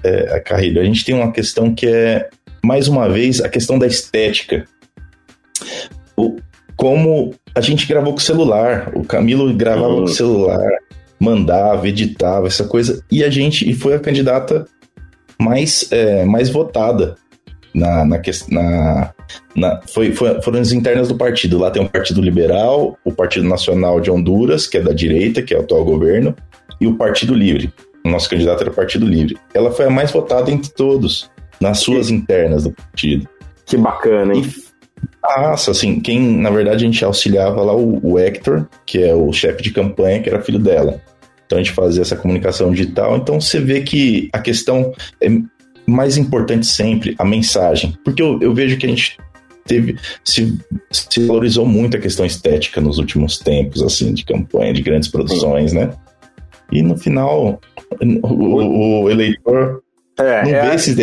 [0.03, 2.29] é, Carrilho, a gente tem uma questão que é,
[2.65, 4.65] mais uma vez, a questão da estética.
[6.17, 6.37] O,
[6.77, 9.97] como a gente gravou com o celular, o Camilo gravava uhum.
[9.99, 10.71] com o celular,
[11.19, 14.67] mandava, editava, essa coisa, e a gente e foi a candidata
[15.39, 17.17] mais, é, mais votada
[17.75, 19.15] na, na, na,
[19.57, 21.59] na foi, foi, foram as internas do partido.
[21.59, 25.55] Lá tem um Partido Liberal, o Partido Nacional de Honduras, que é da direita, que
[25.55, 26.35] é o atual governo,
[26.81, 27.73] e o Partido Livre.
[28.05, 29.39] O nosso candidato era o Partido Livre.
[29.55, 33.29] Ela foi a mais votada entre todos, nas suas que, internas do partido.
[33.65, 34.43] Que bacana, hein?
[34.45, 34.72] E,
[35.23, 39.33] nossa, assim, quem, na verdade, a gente auxiliava lá o, o Hector, que é o
[39.33, 41.01] chefe de campanha, que era filho dela.
[41.47, 43.17] Então a gente fazia essa comunicação digital.
[43.17, 45.29] Então você vê que a questão é
[45.87, 47.97] mais importante sempre, a mensagem.
[48.05, 49.19] Porque eu, eu vejo que a gente
[49.65, 50.59] teve se,
[50.91, 55.73] se valorizou muito a questão estética nos últimos tempos, assim, de campanha, de grandes produções,
[55.73, 55.93] né?
[56.71, 57.61] E no final,
[58.23, 59.83] o, o eleitor
[60.19, 60.97] é, não é, vê esses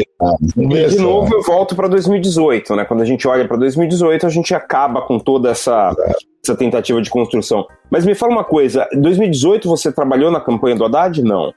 [0.56, 2.86] vê e de novo eu volto para 2018, né?
[2.86, 5.96] Quando a gente olha para 2018, a gente acaba com toda essa,
[6.44, 7.66] essa tentativa de construção.
[7.90, 11.22] Mas me fala uma coisa, em 2018 você trabalhou na campanha do Haddad?
[11.24, 11.54] Não.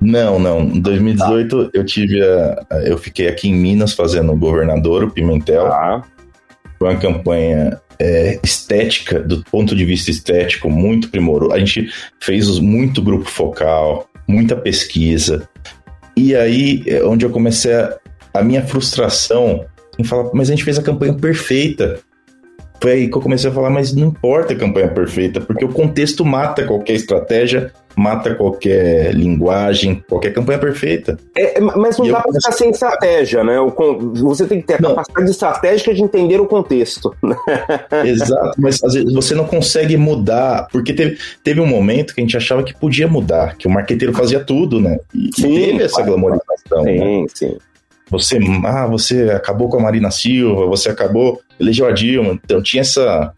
[0.00, 0.60] Não, não.
[0.62, 1.70] Em 2018 tá.
[1.74, 5.68] eu tive a, eu fiquei aqui em Minas fazendo o governador, o Pimentel.
[5.68, 6.02] Tá.
[6.78, 11.52] Foi uma campanha é, estética, do ponto de vista estético, muito primoroso.
[11.52, 15.46] A gente fez muito grupo focal, muita pesquisa.
[16.22, 17.96] E aí, é onde eu comecei a,
[18.34, 19.64] a minha frustração
[19.98, 21.98] em falar, mas a gente fez a campanha perfeita.
[22.78, 25.70] Foi aí que eu comecei a falar, mas não importa a campanha perfeita, porque o
[25.70, 31.18] contexto mata qualquer estratégia, mata qualquer linguagem, qualquer campanha perfeita.
[31.36, 33.56] É, é mas não e dá para ficar sem estratégia, né?
[34.14, 34.90] Você tem que ter a não.
[34.90, 37.14] capacidade estratégica de entender o contexto.
[38.04, 42.24] Exato, mas às vezes você não consegue mudar, porque teve, teve um momento que a
[42.24, 44.98] gente achava que podia mudar, que o marqueteiro fazia tudo, né?
[45.14, 46.84] E, sim, teve essa glamorização.
[46.84, 47.26] Sim, né?
[47.34, 47.58] sim.
[48.10, 52.80] Você, ah, você acabou com a Marina Silva, você acabou, elegeu a Dilma, então tinha
[52.80, 53.32] essa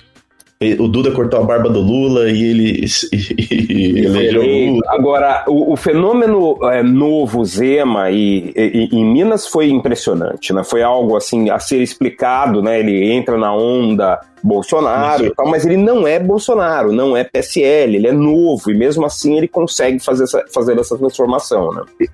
[0.79, 4.83] o Duda cortou a barba do Lula e ele e elegeu o Lula.
[4.89, 10.63] Agora, o, o fenômeno é, novo Zema e, e, e, em Minas foi impressionante, né?
[10.65, 12.81] Foi algo assim a ser explicado, né?
[12.81, 17.97] Ele entra na onda Bolsonaro e tal, mas ele não é Bolsonaro, não é PSL,
[17.97, 22.09] ele é novo e mesmo assim ele consegue fazer essa, fazer essa transformação, né?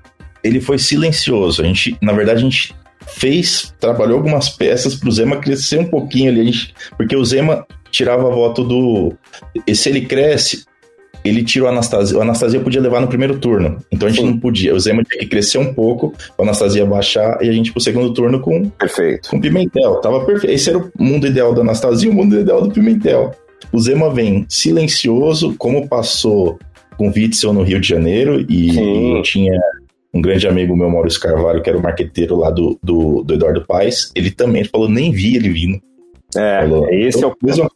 [0.44, 1.62] Ele foi silencioso.
[1.62, 2.74] A gente, na verdade, a gente
[3.08, 7.66] fez, trabalhou algumas peças para o Zema crescer um pouquinho ali, gente, porque o Zema
[7.90, 9.14] tirava voto do.
[9.66, 10.64] E se ele cresce,
[11.24, 12.16] ele tira o Anastasia.
[12.18, 13.78] O Anastasia podia levar no primeiro turno.
[13.90, 14.30] Então a gente Sim.
[14.30, 14.74] não podia.
[14.74, 18.12] O Zema tinha que crescer um pouco, o Anastasia baixar e a gente pro segundo
[18.12, 18.68] turno com.
[18.70, 19.30] Perfeito.
[19.30, 19.96] Com Pimentel.
[19.96, 20.54] Tava perfeito.
[20.54, 23.32] Esse era o mundo ideal do Anastasia e o mundo ideal do Pimentel.
[23.72, 26.58] O Zema vem silencioso, como passou
[26.96, 29.58] com Witzel no Rio de Janeiro e, e tinha
[30.12, 33.64] um grande amigo meu, Maurício Carvalho, que era o marqueteiro lá do, do, do Eduardo
[33.66, 35.80] Paes, ele também falou, nem vi ele vindo.
[36.36, 37.68] É, falou, esse é o mesmo.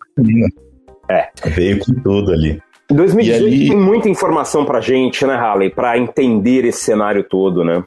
[1.10, 1.28] É.
[1.48, 2.60] Veio com tudo ali.
[2.90, 3.68] 2018 ali...
[3.68, 7.82] tem muita informação pra gente, né, Halley, pra entender esse cenário todo, né?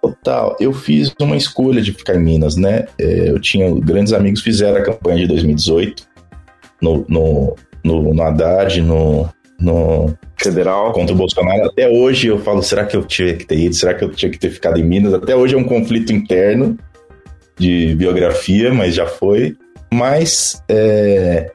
[0.00, 0.56] Total.
[0.58, 2.86] Eu fiz uma escolha de ficar em Minas, né?
[2.98, 6.04] É, eu tinha grandes amigos fizeram a campanha de 2018
[6.80, 9.28] no, no, no, no Haddad, no,
[9.60, 11.66] no federal contra o Bolsonaro.
[11.66, 13.74] Até hoje eu falo, será que eu tinha que ter ido?
[13.74, 15.12] Será que eu tinha que ter ficado em Minas?
[15.12, 16.78] Até hoje é um conflito interno
[17.58, 19.54] de biografia, mas já foi.
[19.92, 21.50] Mas, é...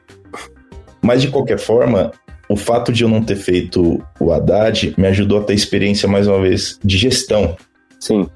[1.02, 2.12] mas de qualquer forma,
[2.48, 6.26] o fato de eu não ter feito o Haddad me ajudou a ter experiência, mais
[6.26, 7.56] uma vez, de gestão.
[7.98, 8.28] Sim.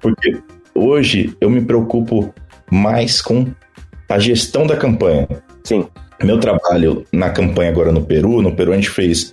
[0.00, 0.38] Porque
[0.74, 2.34] hoje eu me preocupo
[2.70, 3.46] mais com
[4.08, 5.26] a gestão da campanha.
[5.64, 5.86] Sim.
[6.22, 9.32] Meu trabalho na campanha agora no Peru, no Peru a gente fez,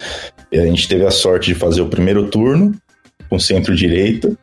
[0.51, 2.73] a gente teve a sorte de fazer o primeiro turno
[3.29, 4.35] com centro-direita,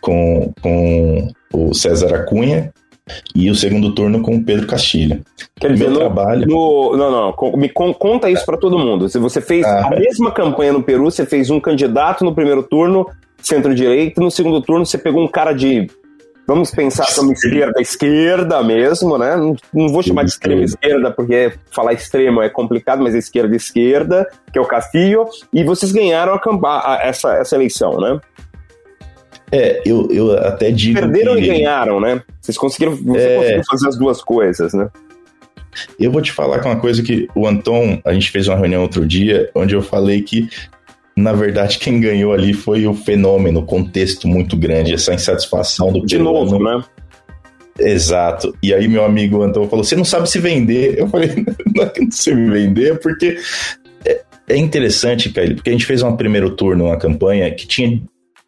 [0.00, 2.72] com, com o César Acunha,
[3.34, 5.22] e o segundo turno com o Pedro Castilho.
[5.60, 6.46] Quer dizer, Meu no, trabalho...
[6.46, 9.08] No, não, não, me conta isso para todo mundo.
[9.08, 12.62] Se você fez ah, a mesma campanha no Peru, você fez um candidato no primeiro
[12.62, 13.06] turno,
[13.42, 15.88] centro-direita, no segundo turno você pegou um cara de
[16.48, 19.36] Vamos pensar como esquerda, esquerda mesmo, né?
[19.36, 23.54] Não, não vou chamar de extrema esquerda, porque falar extremo é complicado, mas é esquerda,
[23.54, 28.18] esquerda, que é o Castillo, e vocês ganharam a, a, essa, essa eleição, né?
[29.52, 30.98] É, eu, eu até digo.
[30.98, 31.42] Perderam que...
[31.42, 32.22] e ganharam, né?
[32.48, 33.36] Vocês conseguiram, você é...
[33.36, 34.88] conseguiu fazer as duas coisas, né?
[36.00, 38.80] Eu vou te falar com uma coisa que o Anton, a gente fez uma reunião
[38.80, 40.48] outro dia, onde eu falei que
[41.14, 46.06] na verdade, quem ganhou ali foi o fenômeno, o contexto muito grande, essa insatisfação do
[46.06, 46.82] De novo, né?
[47.76, 48.56] Exato.
[48.62, 50.96] E aí meu amigo Antônio falou: você não sabe se vender.
[50.96, 51.44] Eu falei,
[51.74, 53.36] não é que não sei me vender, porque
[54.06, 58.00] é, é interessante, Caio, porque a gente fez um primeiro turno, uma campanha que tinha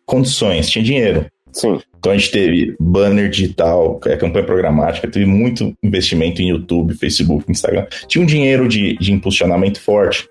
[0.06, 1.26] condições, tinha dinheiro.
[1.52, 1.80] Sim.
[1.98, 7.50] Então a gente teve banner digital, é, campanha programática, teve muito investimento em YouTube, Facebook,
[7.50, 7.86] Instagram.
[8.06, 10.28] Tinha um dinheiro de, de impulsionamento forte.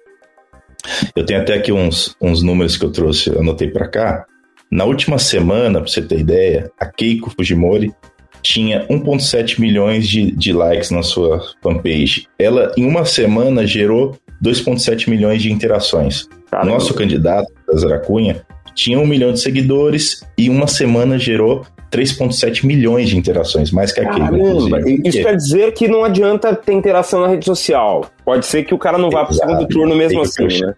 [1.15, 4.25] Eu tenho até aqui uns, uns números que eu trouxe, anotei para cá.
[4.71, 7.93] Na última semana, para você ter ideia, a Keiko Fujimori
[8.41, 12.27] tinha 1,7 milhões de, de likes na sua fanpage.
[12.37, 16.27] Ela, em uma semana, gerou 2,7 milhões de interações.
[16.49, 16.71] Caramba.
[16.71, 18.41] Nosso candidato, César Cunha,
[18.79, 23.99] tinha um milhão de seguidores e uma semana gerou 3,7 milhões de interações, mais que
[23.99, 24.25] aquele.
[24.25, 28.09] Caramba, isso quer dizer que não adianta ter interação na rede social.
[28.23, 30.73] Pode ser que o cara não vá para o segundo turno mesmo assim, né?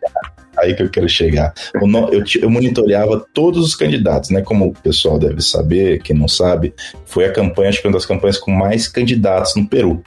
[0.57, 1.53] Aí que eu quero chegar.
[1.75, 4.41] Eu, eu monitoreava todos os candidatos, né?
[4.41, 6.73] Como o pessoal deve saber, quem não sabe,
[7.05, 10.01] foi a campanha, acho que uma das campanhas com mais candidatos no Peru.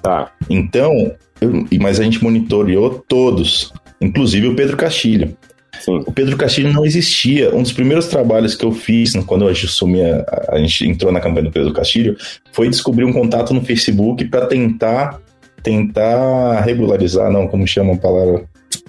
[0.00, 0.32] Tá.
[0.48, 5.36] Então, eu, mas a gente monitoreou todos, inclusive o Pedro Castilho.
[5.84, 6.02] Sim.
[6.06, 7.54] O Pedro Castilho não existia.
[7.54, 11.20] Um dos primeiros trabalhos que eu fiz quando eu assumi, a, a gente entrou na
[11.20, 12.16] campanha do Pedro Castilho,
[12.52, 15.20] foi descobrir um contato no Facebook para tentar
[15.62, 18.44] tentar regularizar, não, como chama a palavra?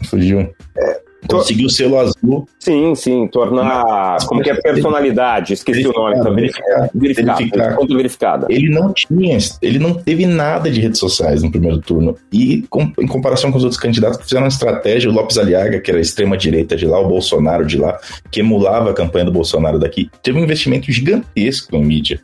[0.05, 0.51] Fugiu.
[0.75, 2.47] É, Conseguiu o selo azul.
[2.59, 4.17] Sim, sim, tornar.
[4.27, 5.53] como que é personalidade?
[5.53, 6.49] Esqueci o nome também.
[6.93, 7.37] Verificado.
[7.37, 7.75] verificado.
[7.75, 8.47] Conta verificada.
[8.49, 12.15] Ele não tinha, ele não teve nada de redes sociais no primeiro turno.
[12.31, 15.79] E com, em comparação com os outros candidatos que fizeram uma estratégia, o Lopes Aliaga,
[15.79, 17.99] que era a extrema-direita de lá, o Bolsonaro de lá,
[18.31, 22.19] que emulava a campanha do Bolsonaro daqui, teve um investimento gigantesco em mídia,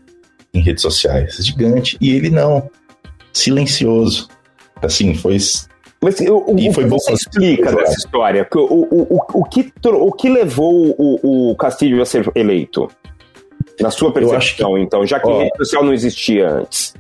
[0.54, 1.38] em redes sociais.
[1.40, 1.98] Gigante.
[2.00, 2.70] E ele não.
[3.34, 4.28] Silencioso.
[4.82, 5.38] Assim, foi
[6.02, 8.48] mas o, e foi você explica dessa história?
[8.56, 12.90] O, o, o, o, que, o que levou o, o Castilho a ser eleito?
[13.82, 16.94] Na sua percepção, que, então, já que ó, rede social não existia antes.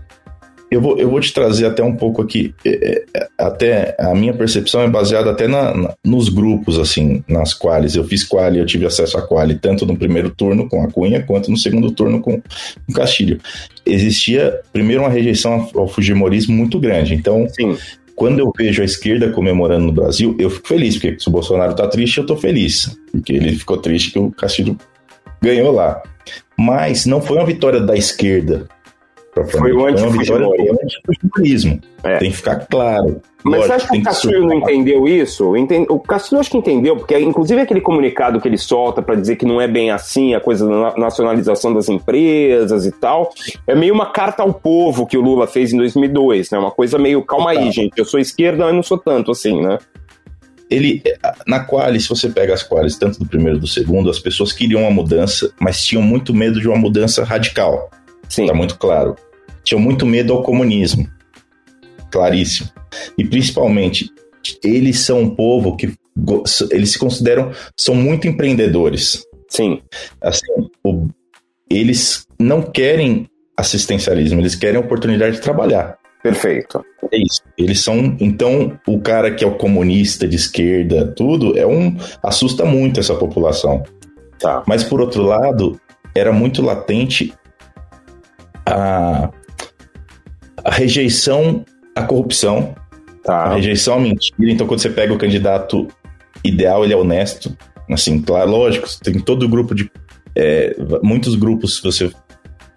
[0.71, 2.53] Eu vou, eu vou te trazer até um pouco aqui.
[2.63, 7.53] É, é, até a minha percepção é baseada até na, na, nos grupos, assim, nas
[7.53, 10.91] quales eu fiz quali, eu tive acesso a quali tanto no primeiro turno com a
[10.91, 12.41] Cunha quanto no segundo turno com
[12.87, 13.39] o Castilho.
[13.85, 17.15] Existia primeiro uma rejeição ao fujimorismo muito grande.
[17.15, 17.75] Então, Sim
[18.19, 21.73] quando eu vejo a esquerda comemorando no Brasil, eu fico feliz, porque se o Bolsonaro
[21.73, 22.99] tá triste, eu tô feliz.
[23.13, 24.77] Porque ele ficou triste que o Castilho
[25.41, 26.03] ganhou lá.
[26.57, 28.67] Mas não foi uma vitória da esquerda,
[29.45, 31.79] foi o antifujimorismo.
[32.03, 32.17] É.
[32.17, 33.21] Tem que ficar claro.
[33.43, 35.53] Mas Lógico, você acha que o Castilho não entendeu isso?
[35.89, 39.45] O Castilho acho que entendeu, porque inclusive aquele comunicado que ele solta para dizer que
[39.45, 43.31] não é bem assim a coisa da nacionalização das empresas e tal,
[43.65, 46.57] é meio uma carta ao povo que o Lula fez em 2002, né?
[46.57, 49.77] Uma coisa meio, calma aí, gente, eu sou esquerda, mas não sou tanto assim, né?
[50.69, 51.01] ele
[51.47, 54.53] na quali, se você pega as qualis tanto do primeiro e do segundo, as pessoas
[54.53, 57.89] queriam uma mudança, mas tinham muito medo de uma mudança radical.
[58.27, 58.45] Sim.
[58.45, 59.15] Tá muito claro.
[59.69, 61.07] Tinham muito medo ao comunismo.
[62.11, 62.71] Claríssimo.
[63.15, 64.11] E principalmente,
[64.63, 65.93] eles são um povo que
[66.71, 69.23] eles se consideram são muito empreendedores.
[69.47, 69.79] Sim.
[70.23, 70.47] Assim,
[70.83, 71.07] o,
[71.69, 75.99] eles não querem assistencialismo, eles querem oportunidade de trabalhar.
[76.23, 76.83] Perfeito.
[77.11, 77.43] É isso.
[77.55, 82.65] Eles são, então, o cara que é o comunista de esquerda, tudo, é um assusta
[82.65, 83.83] muito essa população.
[84.39, 84.63] Tá.
[84.65, 85.79] Mas por outro lado,
[86.15, 87.31] era muito latente
[88.65, 89.29] a,
[90.69, 91.65] a rejeição
[91.95, 92.75] à corrupção,
[93.23, 93.45] tá.
[93.45, 94.51] a rejeição à mentira.
[94.51, 95.87] Então, quando você pega o candidato
[96.43, 97.57] ideal, ele é honesto.
[97.89, 99.89] Assim, claro, lógico, tem todo grupo de.
[100.35, 102.11] É, muitos grupos, se você,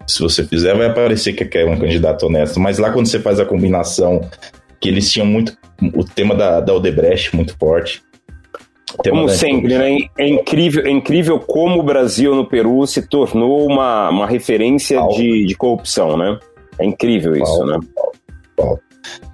[0.07, 2.59] se você fizer, vai aparecer que é um candidato honesto.
[2.59, 4.27] Mas lá, quando você faz a combinação,
[4.81, 5.55] que eles tinham muito.
[5.93, 8.01] O tema da, da Odebrecht muito forte.
[8.97, 9.97] Como sempre, né?
[10.17, 15.45] É incrível, é incrível como o Brasil no Peru se tornou uma, uma referência de,
[15.45, 16.39] de corrupção, né?
[16.83, 17.79] É incrível isso, né?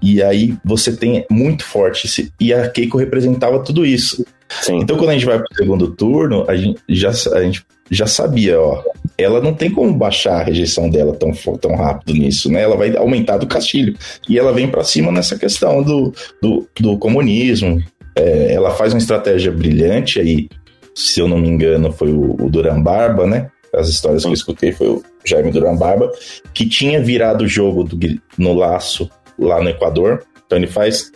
[0.01, 4.23] E aí você tem muito forte esse, e a Keiko representava tudo isso.
[4.61, 4.77] Sim.
[4.77, 8.05] Então quando a gente vai para o segundo turno, a gente já a gente já
[8.05, 8.83] sabia, ó,
[9.17, 12.61] ela não tem como baixar a rejeição dela tão, tão rápido nisso, né?
[12.61, 13.95] Ela vai aumentar do Castilho.
[14.27, 17.81] E ela vem para cima nessa questão do, do, do comunismo.
[18.15, 20.47] É, ela faz uma estratégia brilhante aí,
[20.93, 23.49] se eu não me engano, foi o, o Duran Barba, né?
[23.73, 26.11] As histórias que eu escutei foi o Jaime Duran Barba,
[26.53, 27.97] que tinha virado o jogo do,
[28.37, 30.23] no laço lá no Equador.
[30.45, 31.11] Então ele faz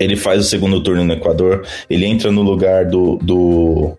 [0.00, 3.96] ele faz o segundo turno no Equador, ele entra no lugar do, do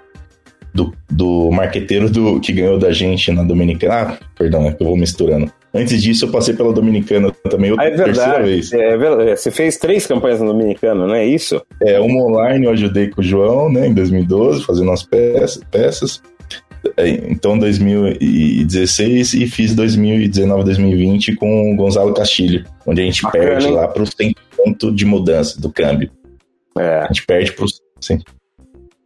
[0.74, 3.94] do, do marqueteiro do, que ganhou da gente na Dominicana.
[3.94, 5.52] Ah, perdão, é que eu vou misturando.
[5.74, 8.74] Antes disso, eu passei pela Dominicana também outra ah, é verdade, terceira vez.
[8.74, 9.40] É verdade.
[9.40, 11.62] Você fez três campanhas na Dominicana, não é isso?
[11.82, 15.62] É, uma online eu ajudei com o João, né, em 2012, fazendo peças.
[15.70, 16.22] peças.
[16.98, 23.46] É, então, 2016 e fiz 2019, 2020 com o Gonzalo Castilho, onde a gente Bacana,
[23.46, 23.74] perde hein?
[23.74, 26.12] lá para os 100% de mudança do câmbio.
[26.78, 27.00] É.
[27.00, 27.82] A gente perde para os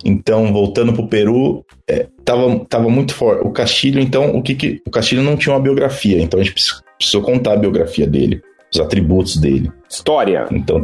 [0.05, 3.47] então, voltando para o Peru, é, tava, tava muito forte.
[3.47, 6.53] O Castilho, então, o que, que O Castilho não tinha uma biografia, então a gente
[6.97, 9.71] precisou contar a biografia dele, os atributos dele.
[9.89, 10.45] História.
[10.51, 10.84] Então,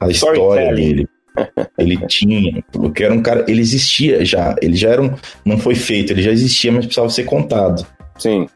[0.00, 1.08] a história dele.
[1.78, 5.14] Ele tinha, porque era um cara, ele existia já, ele já era um,
[5.44, 7.86] não foi feito, ele já existia, mas precisava ser contado.
[8.18, 8.46] Sim.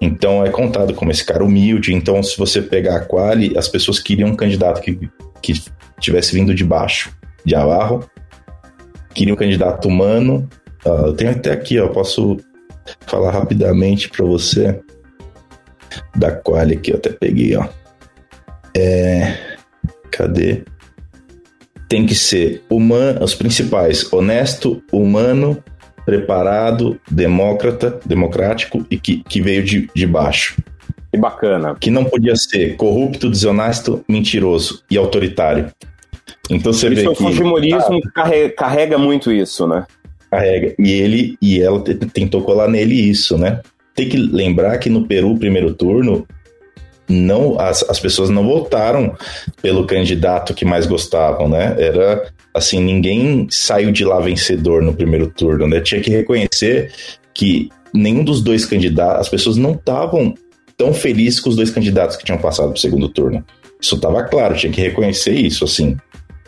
[0.00, 1.94] Então é contado como esse cara humilde.
[1.94, 5.08] Então, se você pegar a Quali, as pessoas queriam um candidato que,
[5.40, 5.54] que
[6.00, 7.14] tivesse vindo de baixo,
[7.44, 8.00] de abaixo,
[9.14, 10.48] queria um candidato humano.
[10.84, 12.36] Uh, eu tenho até aqui, ó, posso
[13.06, 14.78] falar rapidamente para você
[16.14, 17.66] da quali que eu até peguei, ó.
[18.76, 19.56] É,
[20.10, 20.64] cadê?
[21.88, 25.62] Tem que ser humano, os principais: honesto, humano,
[26.04, 30.56] preparado, democrata, democrático e que, que veio de, de baixo.
[31.12, 31.76] Que bacana.
[31.78, 35.70] Que não podia ser corrupto, desonesto, mentiroso e autoritário.
[36.50, 39.86] Então você isso vê o Fujimorismo ah, carrega, carrega muito isso, né?
[40.30, 40.74] Carrega.
[40.78, 43.60] E ele e ela tentou colar nele isso, né?
[43.94, 46.26] Tem que lembrar que no Peru, primeiro turno,
[47.08, 49.16] não as, as pessoas não votaram
[49.60, 51.76] pelo candidato que mais gostavam, né?
[51.78, 55.80] Era assim, ninguém saiu de lá vencedor no primeiro turno, né?
[55.80, 56.92] Tinha que reconhecer
[57.34, 60.34] que nenhum dos dois candidatos, as pessoas não estavam
[60.76, 63.44] tão felizes com os dois candidatos que tinham passado para o segundo turno.
[63.80, 65.96] Isso estava claro, tinha que reconhecer isso, assim.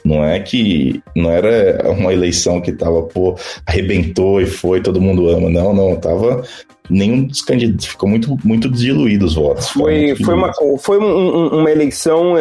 [0.07, 3.37] Não é que não era uma eleição que tava, pô,
[3.67, 5.51] arrebentou e foi, todo mundo ama.
[5.51, 6.45] Não, não, tava
[6.89, 9.69] nenhum dos candidatos, ficou muito, muito diluído os votos.
[9.69, 12.35] Foi, foi, uma, foi um, uma eleição,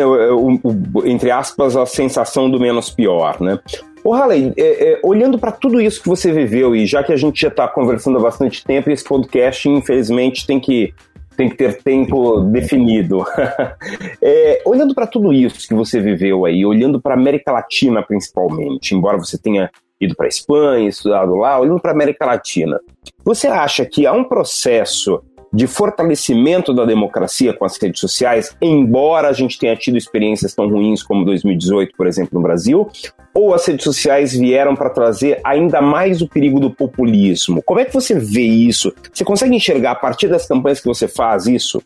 [1.05, 3.57] entre aspas, a sensação do menos pior, né?
[4.03, 7.17] Ô, Halley, é, é, olhando para tudo isso que você viveu, e já que a
[7.17, 10.93] gente já está conversando há bastante tempo, esse podcast, infelizmente, tem que
[11.35, 13.25] tem que ter tempo definido.
[14.21, 19.17] é, olhando para tudo isso que você viveu aí, olhando para América Latina principalmente, embora
[19.17, 19.69] você tenha
[19.99, 22.79] ido para Espanha, estudado lá, olhando para América Latina,
[23.23, 25.21] você acha que há um processo
[25.55, 30.67] de fortalecimento da democracia com as redes sociais, embora a gente tenha tido experiências tão
[30.67, 32.89] ruins como 2018, por exemplo, no Brasil,
[33.33, 37.63] ou as redes sociais vieram para trazer ainda mais o perigo do populismo?
[37.63, 38.93] Como é que você vê isso?
[39.13, 41.81] Você consegue enxergar a partir das campanhas que você faz isso?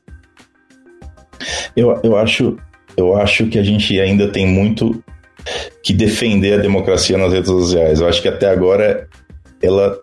[1.75, 2.57] Eu, eu, acho,
[2.97, 5.03] eu acho que a gente ainda tem muito
[5.83, 8.01] que defender a democracia nas redes sociais.
[8.01, 9.07] Eu acho que até agora
[9.61, 9.99] ela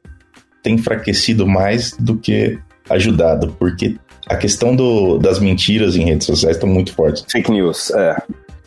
[0.63, 2.59] tem enfraquecido mais do que
[2.89, 3.97] ajudado, porque
[4.29, 7.25] a questão do, das mentiras em redes sociais estão muito fortes.
[7.31, 8.17] Fake news, é.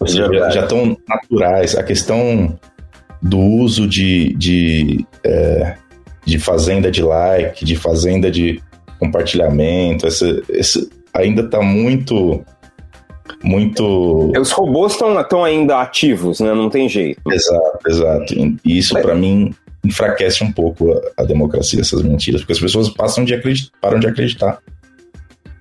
[0.05, 1.76] Seja, já estão naturais.
[1.76, 2.57] A questão
[3.22, 5.76] do uso de, de, é,
[6.26, 8.61] de fazenda de like, de fazenda de
[8.97, 12.43] compartilhamento, essa, esse, ainda está muito
[13.43, 14.32] muito.
[14.38, 16.53] Os robôs estão ainda ativos, né?
[16.53, 17.22] Não tem jeito.
[17.32, 18.34] Exato, exato.
[18.34, 19.53] E isso, para mim,
[19.90, 24.00] enfraquece um pouco a, a, democracia, essas mentiras, porque as pessoas passam de acreditar, param
[24.00, 24.60] de acreditar.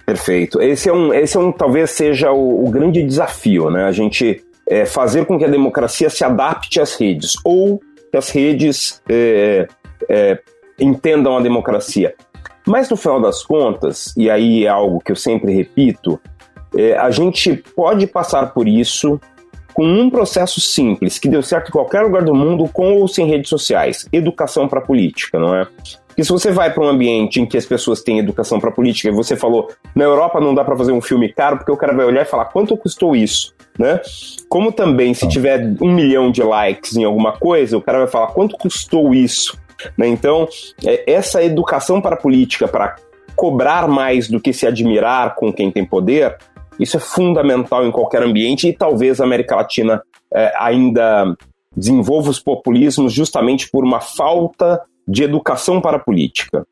[0.07, 0.61] Perfeito.
[0.61, 3.85] Esse é um, esse é um talvez seja o, o grande desafio, né?
[3.85, 8.31] A gente é, fazer com que a democracia se adapte às redes, ou que as
[8.31, 9.67] redes é,
[10.09, 10.39] é,
[10.79, 12.15] entendam a democracia.
[12.67, 16.21] Mas no final das contas, e aí é algo que eu sempre repito,
[16.77, 19.21] é, a gente pode passar por isso
[19.79, 23.29] com um processo simples, que deu certo em qualquer lugar do mundo, com ou sem
[23.29, 25.69] redes sociais: educação para política, não é?
[26.09, 29.09] Porque se você vai para um ambiente em que as pessoas têm educação para política,
[29.09, 31.95] e você falou, na Europa não dá para fazer um filme caro, porque o cara
[31.95, 33.55] vai olhar e falar, quanto custou isso?
[33.79, 34.01] Né?
[34.49, 38.27] Como também, se tiver um milhão de likes em alguma coisa, o cara vai falar,
[38.33, 39.57] quanto custou isso?
[39.97, 40.09] Né?
[40.09, 40.49] Então,
[40.85, 42.97] é, essa educação para a política, para
[43.37, 46.37] cobrar mais do que se admirar com quem tem poder,
[46.79, 50.03] isso é fundamental em qualquer ambiente e talvez a América Latina
[50.33, 51.37] é, ainda
[51.77, 56.67] desenvolva os populismos justamente por uma falta de educação para a política?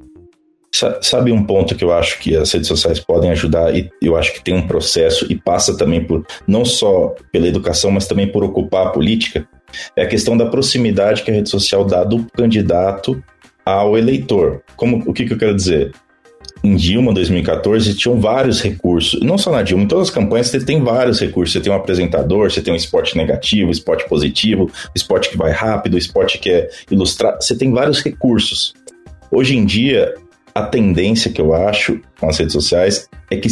[1.01, 4.35] Sabe um ponto que eu acho que as redes sociais podem ajudar e eu acho
[4.35, 8.45] que tem um processo e passa também por não só pela educação, mas também por
[8.45, 9.49] ocupar a política?
[9.97, 13.23] É a questão da proximidade que a rede social dá do candidato
[13.65, 14.63] ao eleitor.
[14.77, 15.93] Como, o que, que eu quero dizer?
[16.67, 20.59] Em Dilma 2014 tinham vários recursos, não só na Dilma, em todas as campanhas você
[20.59, 21.53] tem vários recursos.
[21.53, 25.97] Você tem um apresentador, você tem um esporte negativo, esporte positivo, esporte que vai rápido,
[25.97, 27.37] esporte que é ilustrar.
[27.41, 28.75] Você tem vários recursos.
[29.31, 30.13] Hoje em dia,
[30.53, 33.49] a tendência que eu acho com as redes sociais é que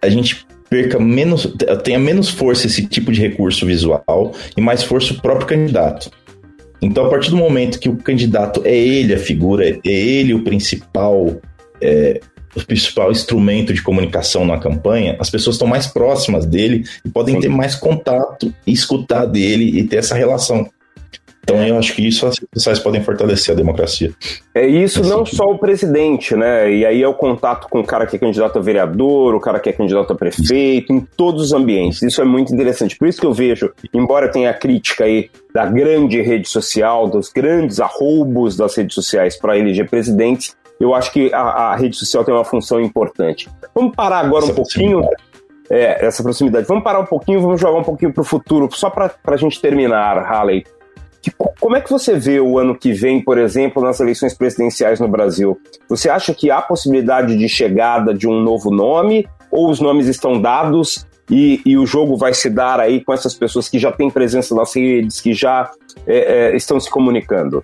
[0.00, 5.12] a gente perca menos, tenha menos força esse tipo de recurso visual e mais força
[5.12, 6.10] o próprio candidato.
[6.80, 10.42] Então, a partir do momento que o candidato é ele a figura, é ele o
[10.42, 11.38] principal,
[11.80, 12.20] é,
[12.54, 17.36] o principal instrumento de comunicação na campanha, as pessoas estão mais próximas dele e podem
[17.36, 17.42] Sim.
[17.42, 20.68] ter mais contato, escutar dele e ter essa relação.
[21.42, 24.12] Então eu acho que isso as sociais podem fortalecer a democracia.
[24.54, 25.36] É isso, não sentido.
[25.36, 26.72] só o presidente, né?
[26.72, 29.58] E aí é o contato com o cara que é candidato a vereador, o cara
[29.58, 32.02] que é candidato a prefeito, em todos os ambientes.
[32.02, 32.96] Isso é muito interessante.
[32.96, 37.30] Por isso que eu vejo, embora tenha a crítica aí da grande rede social, dos
[37.30, 42.24] grandes arroubos das redes sociais para eleger presidentes, eu acho que a, a, rede social
[42.24, 43.50] tem uma função importante.
[43.74, 45.06] Vamos parar agora essa um pouquinho.
[45.68, 46.66] É, essa proximidade.
[46.66, 49.60] Vamos parar um pouquinho, vamos jogar um pouquinho para o futuro, só para a gente
[49.60, 50.64] terminar, Halley.
[51.22, 54.98] Que, como é que você vê o ano que vem, por exemplo, nas eleições presidenciais
[54.98, 55.60] no Brasil?
[55.88, 59.28] Você acha que há possibilidade de chegada de um novo nome?
[59.48, 63.34] Ou os nomes estão dados e, e o jogo vai se dar aí com essas
[63.34, 65.70] pessoas que já têm presença nas redes, que já
[66.04, 67.62] é, é, estão se comunicando?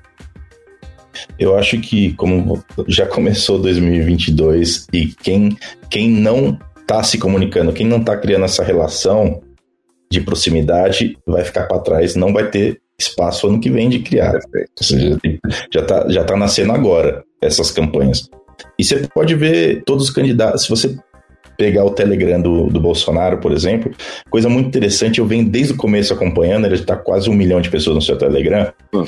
[1.38, 5.56] Eu acho que, como já começou 2022 e quem,
[5.90, 9.42] quem não está se comunicando, quem não está criando essa relação
[10.10, 14.38] de proximidade, vai ficar para trás, não vai ter espaço ano que vem de criar.
[14.78, 15.18] Seja,
[15.72, 18.28] já está já tá nascendo agora essas campanhas.
[18.78, 20.62] E você pode ver todos os candidatos.
[20.62, 20.96] Se você
[21.56, 23.92] pegar o Telegram do, do Bolsonaro, por exemplo,
[24.30, 27.70] coisa muito interessante, eu venho desde o começo acompanhando, ele está quase um milhão de
[27.70, 28.72] pessoas no seu Telegram.
[28.94, 29.04] Hum.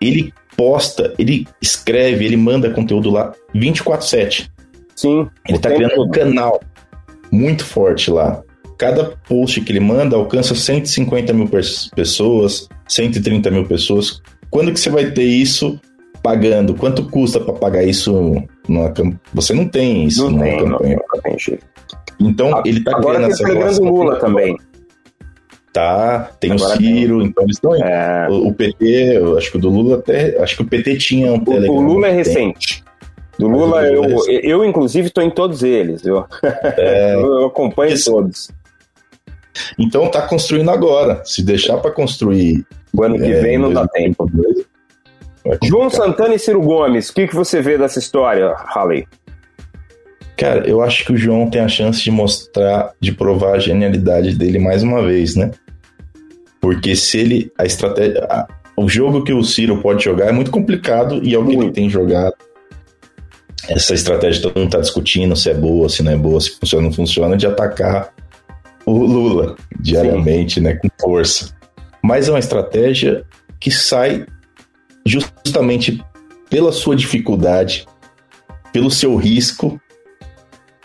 [0.00, 4.50] Ele posta, ele escreve, ele manda conteúdo lá 24-7.
[4.94, 5.28] Sim.
[5.46, 6.60] Ele está criando um canal
[7.30, 8.42] muito forte lá
[8.78, 11.50] cada post que ele manda alcança 150 mil
[11.94, 14.22] pessoas, 130 mil pessoas.
[14.48, 15.78] Quando que você vai ter isso
[16.22, 16.74] pagando?
[16.74, 18.12] Quanto custa para pagar isso
[18.68, 18.94] numa
[19.34, 20.98] Você não tem isso não numa tem, campanha.
[21.12, 21.66] Não, tem jeito.
[22.20, 23.84] Então, ah, ele tá Agora criando essa relação.
[23.84, 24.56] Lula também.
[25.72, 28.26] Tá, tem Agora o Ciro, então eles estão é...
[28.30, 30.40] o, o, PT, acho que o do Lula até.
[30.42, 31.74] Acho que o PT tinha um Telegram.
[31.74, 32.82] O Lula é recente.
[33.38, 36.02] Do Lula, eu, é eu, inclusive, estou em todos eles.
[36.04, 36.26] Eu,
[36.76, 38.50] é, eu acompanho todos.
[39.78, 41.22] Então tá construindo agora.
[41.24, 42.66] Se deixar para construir.
[42.92, 44.28] O ano que é, vem não dá tempo.
[45.62, 49.06] João Santana e Ciro Gomes, o que, que você vê dessa história, Halley?
[50.38, 54.36] Cara, eu acho que o João tem a chance de mostrar, de provar a genialidade
[54.36, 55.50] dele mais uma vez, né?
[56.60, 57.52] Porque se ele.
[57.58, 58.24] A estratégia.
[58.30, 61.56] A, o jogo que o Ciro pode jogar é muito complicado e é o que
[61.56, 61.64] muito.
[61.64, 62.36] ele tem jogado.
[63.68, 66.84] Essa estratégia todo mundo tá discutindo se é boa, se não é boa, se funciona
[66.84, 68.14] ou não funciona, de atacar
[68.86, 70.60] o Lula diariamente, Sim.
[70.60, 71.52] né, com força.
[72.00, 73.24] Mas é uma estratégia
[73.58, 74.24] que sai
[75.04, 76.00] justamente
[76.48, 77.86] pela sua dificuldade,
[78.72, 79.80] pelo seu risco,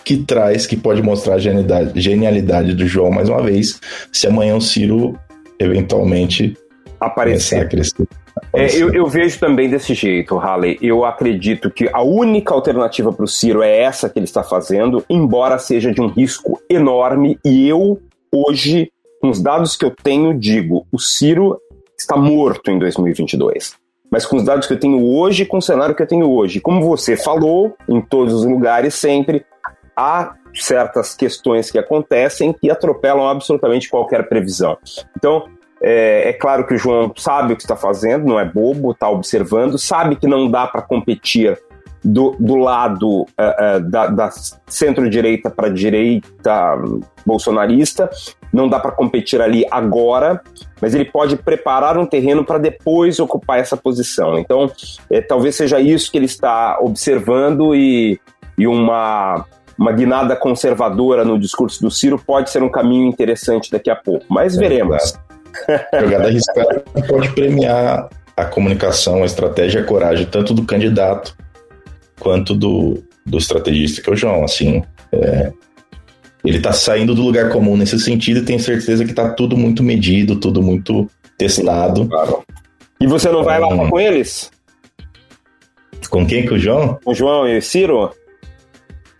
[0.03, 3.79] que traz, que pode mostrar a genialidade, genialidade do João mais uma vez,
[4.11, 5.17] se amanhã o Ciro
[5.59, 6.57] eventualmente
[6.99, 7.61] aparecer.
[7.61, 8.07] A crescer.
[8.51, 10.77] É, eu, eu, vejo também desse jeito, Halley.
[10.81, 15.03] Eu acredito que a única alternativa para o Ciro é essa que ele está fazendo,
[15.09, 17.37] embora seja de um risco enorme.
[17.45, 17.99] E eu,
[18.31, 18.91] hoje,
[19.21, 21.59] com os dados que eu tenho, digo: o Ciro
[21.97, 23.75] está morto em 2022.
[24.11, 26.59] Mas com os dados que eu tenho hoje, com o cenário que eu tenho hoje,
[26.59, 29.43] como você falou, em todos os lugares sempre,
[29.95, 34.77] há certas questões que acontecem que atropelam absolutamente qualquer previsão.
[35.17, 35.47] Então,
[35.81, 39.09] é, é, claro que o João sabe o que está fazendo, não é bobo, está
[39.09, 41.59] observando, sabe que não dá para competir
[42.03, 44.29] do, do lado uh, uh, da, da
[44.67, 46.75] centro-direita para direita
[47.25, 48.09] bolsonarista,
[48.51, 50.41] não dá para competir ali agora,
[50.81, 54.37] mas ele pode preparar um terreno para depois ocupar essa posição.
[54.37, 54.71] Então,
[55.09, 58.19] é, talvez seja isso que ele está observando e,
[58.57, 59.45] e uma,
[59.77, 64.25] uma guinada conservadora no discurso do Ciro pode ser um caminho interessante daqui a pouco,
[64.29, 65.13] mas é, veremos.
[65.99, 71.35] Jogada arriscada pode premiar a comunicação, a estratégia e a coragem, tanto do candidato
[72.19, 74.43] quanto do, do estrategista, que é o João.
[74.43, 75.51] Assim, é,
[76.43, 79.83] ele está saindo do lugar comum nesse sentido e tenho certeza que está tudo muito
[79.83, 82.07] medido, tudo muito testado.
[82.07, 82.43] Claro.
[82.99, 84.51] E você não vai lá então, com eles?
[86.09, 86.47] Com quem?
[86.47, 86.99] Com o João?
[87.03, 88.11] Com o João e Ciro?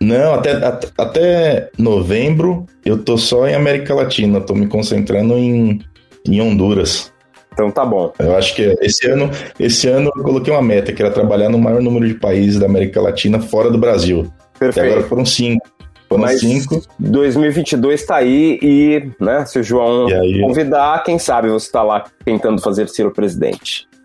[0.04, 5.80] Não, até, até, até novembro eu tô só em América Latina, tô me concentrando em,
[6.28, 7.12] em Honduras.
[7.52, 8.12] Então tá bom.
[8.18, 11.58] Eu acho que esse ano, esse ano eu coloquei uma meta, que era trabalhar no
[11.58, 14.30] maior número de países da América Latina fora do Brasil.
[14.58, 14.86] Perfeito.
[14.86, 15.66] E agora foram cinco.
[16.08, 16.82] Foram Mas cinco.
[16.98, 20.40] 2022 está aí e, né, se o João aí?
[20.40, 23.88] convidar, quem sabe você está lá tentando fazer Ciro presidente.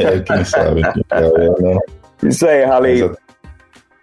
[0.00, 0.82] É, quem sabe.
[1.60, 1.80] Não-
[2.28, 3.10] Isso aí, Raleigh.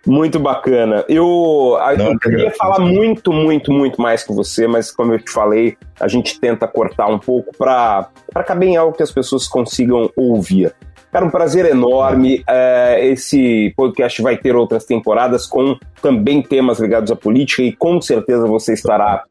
[0.06, 1.04] Muito bacana.
[1.10, 5.20] Eu, a- Não, eu queria falar muito, muito, muito mais com você, mas como eu
[5.20, 8.08] te falei, a gente tenta cortar um pouco para
[8.46, 10.74] caber em algo que as pessoas consigam ouvir.
[11.12, 12.44] Cara, um prazer enorme.
[12.48, 18.00] É, esse podcast vai ter outras temporadas com também temas ligados à política e com
[18.02, 19.24] certeza você estará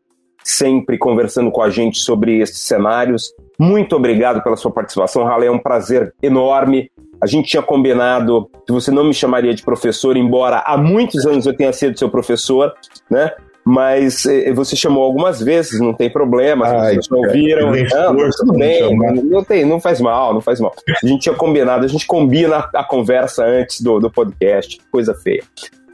[0.42, 3.32] sempre conversando com a gente sobre esses cenários.
[3.58, 5.48] Muito obrigado pela sua participação, Raleigh.
[5.48, 6.90] É um prazer enorme.
[7.24, 11.46] A gente tinha combinado que você não me chamaria de professor, embora há muitos anos
[11.46, 12.70] eu tenha sido seu professor,
[13.10, 13.32] né?
[13.64, 17.72] Mas eh, você chamou algumas vezes, não tem problema, Ai, pessoas não cara, ouviram.
[17.72, 20.74] tem Não, força tudo bem, não, tem, não faz mal, não faz mal.
[21.02, 25.42] A gente tinha combinado, a gente combina a conversa antes do, do podcast, coisa feia.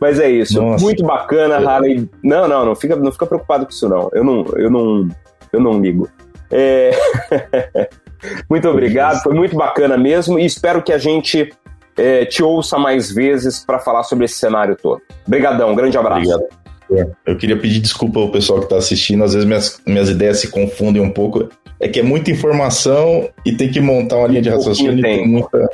[0.00, 0.82] Mas é isso, Nossa.
[0.82, 2.10] muito bacana, Harley.
[2.24, 4.10] Não, não, não fica, não fica preocupado com isso não.
[4.12, 5.08] Eu não, eu não,
[5.52, 6.08] eu não ligo.
[6.50, 6.90] É...
[8.48, 11.52] muito obrigado, foi muito bacana mesmo e espero que a gente
[11.96, 15.00] eh, te ouça mais vezes para falar sobre esse cenário todo.
[15.26, 16.30] Obrigadão, grande abraço.
[16.32, 16.60] Obrigado.
[17.24, 20.50] Eu queria pedir desculpa ao pessoal que está assistindo, às vezes minhas, minhas ideias se
[20.50, 21.48] confundem um pouco.
[21.78, 25.68] É que é muita informação e tem que montar uma linha de raciocínio tem muita.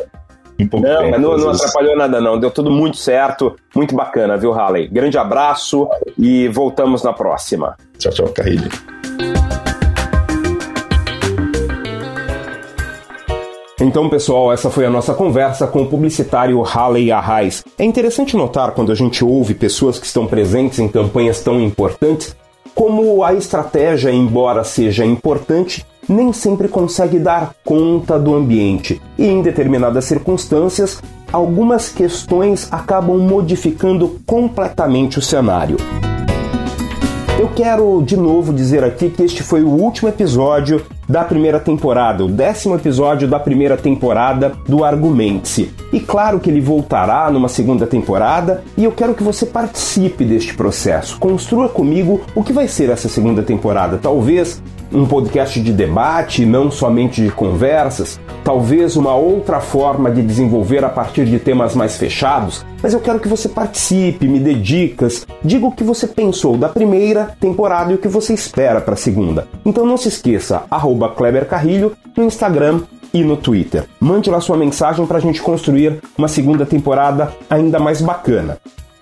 [0.59, 2.39] Em pouco Não, tempo, não, não atrapalhou nada, não.
[2.39, 4.89] Deu tudo muito certo, muito bacana, viu, Halley?
[4.89, 5.89] Grande abraço
[6.19, 7.77] e voltamos na próxima.
[7.99, 8.71] Tchau, tchau, Carrilho.
[13.79, 17.63] Então, pessoal, essa foi a nossa conversa com o publicitário Halley Arraes.
[17.79, 22.35] É interessante notar quando a gente ouve pessoas que estão presentes em campanhas tão importantes,
[22.75, 29.01] como a estratégia, embora seja importante, nem sempre consegue dar conta do ambiente.
[29.19, 35.77] E em determinadas circunstâncias, algumas questões acabam modificando completamente o cenário.
[37.39, 42.25] Eu quero de novo dizer aqui que este foi o último episódio da primeira temporada,
[42.25, 45.71] o décimo episódio da primeira temporada do Argumente-se.
[45.93, 50.55] E claro que ele voltará numa segunda temporada e eu quero que você participe deste
[50.55, 51.19] processo.
[51.19, 53.99] Construa comigo o que vai ser essa segunda temporada.
[54.01, 54.63] Talvez
[54.97, 60.89] um podcast de debate, não somente de conversas, talvez uma outra forma de desenvolver a
[60.89, 65.67] partir de temas mais fechados, mas eu quero que você participe, me dê dicas, diga
[65.67, 69.47] o que você pensou da primeira temporada e o que você espera para a segunda.
[69.67, 72.81] Então não se esqueça, arroba Kleber Carrilho no Instagram
[73.13, 73.85] e no Twitter.
[74.01, 78.57] Mande lá sua mensagem para a gente construir uma segunda temporada ainda mais bacana.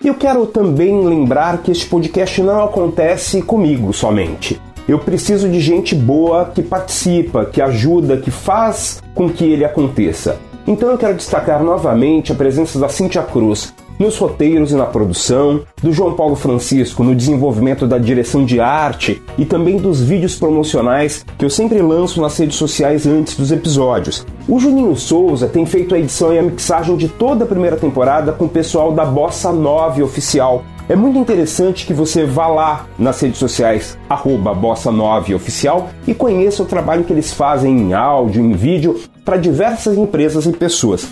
[0.04, 4.60] Eu quero também lembrar que este podcast não acontece comigo somente.
[4.86, 10.38] Eu preciso de gente boa que participa, que ajuda, que faz com que ele aconteça.
[10.66, 15.62] Então eu quero destacar novamente a presença da Cintia Cruz nos roteiros e na produção,
[15.82, 21.24] do João Paulo Francisco no desenvolvimento da direção de arte e também dos vídeos promocionais
[21.38, 24.26] que eu sempre lanço nas redes sociais antes dos episódios.
[24.48, 28.32] O Juninho Souza tem feito a edição e a mixagem de toda a primeira temporada
[28.32, 33.20] com o pessoal da Bossa 9 Oficial, é muito interessante que você vá lá nas
[33.20, 39.00] redes sociais, arroba Bossa9Oficial, e conheça o trabalho que eles fazem em áudio, em vídeo,
[39.24, 41.08] para diversas empresas e pessoas.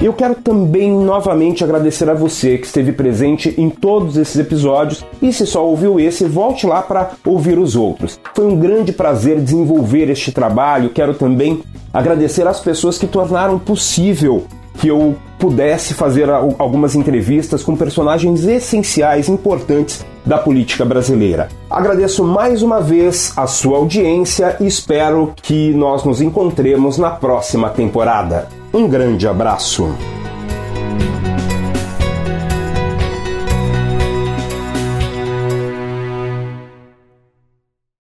[0.00, 5.32] Eu quero também novamente agradecer a você que esteve presente em todos esses episódios e
[5.32, 8.20] se só ouviu esse, volte lá para ouvir os outros.
[8.34, 10.90] Foi um grande prazer desenvolver este trabalho.
[10.90, 14.44] Quero também agradecer às pessoas que tornaram possível
[14.78, 21.48] que eu pudesse fazer algumas entrevistas com personagens essenciais, importantes da política brasileira.
[21.70, 27.68] Agradeço mais uma vez a sua audiência e espero que nós nos encontremos na próxima
[27.70, 28.48] temporada.
[28.72, 29.94] Um grande abraço.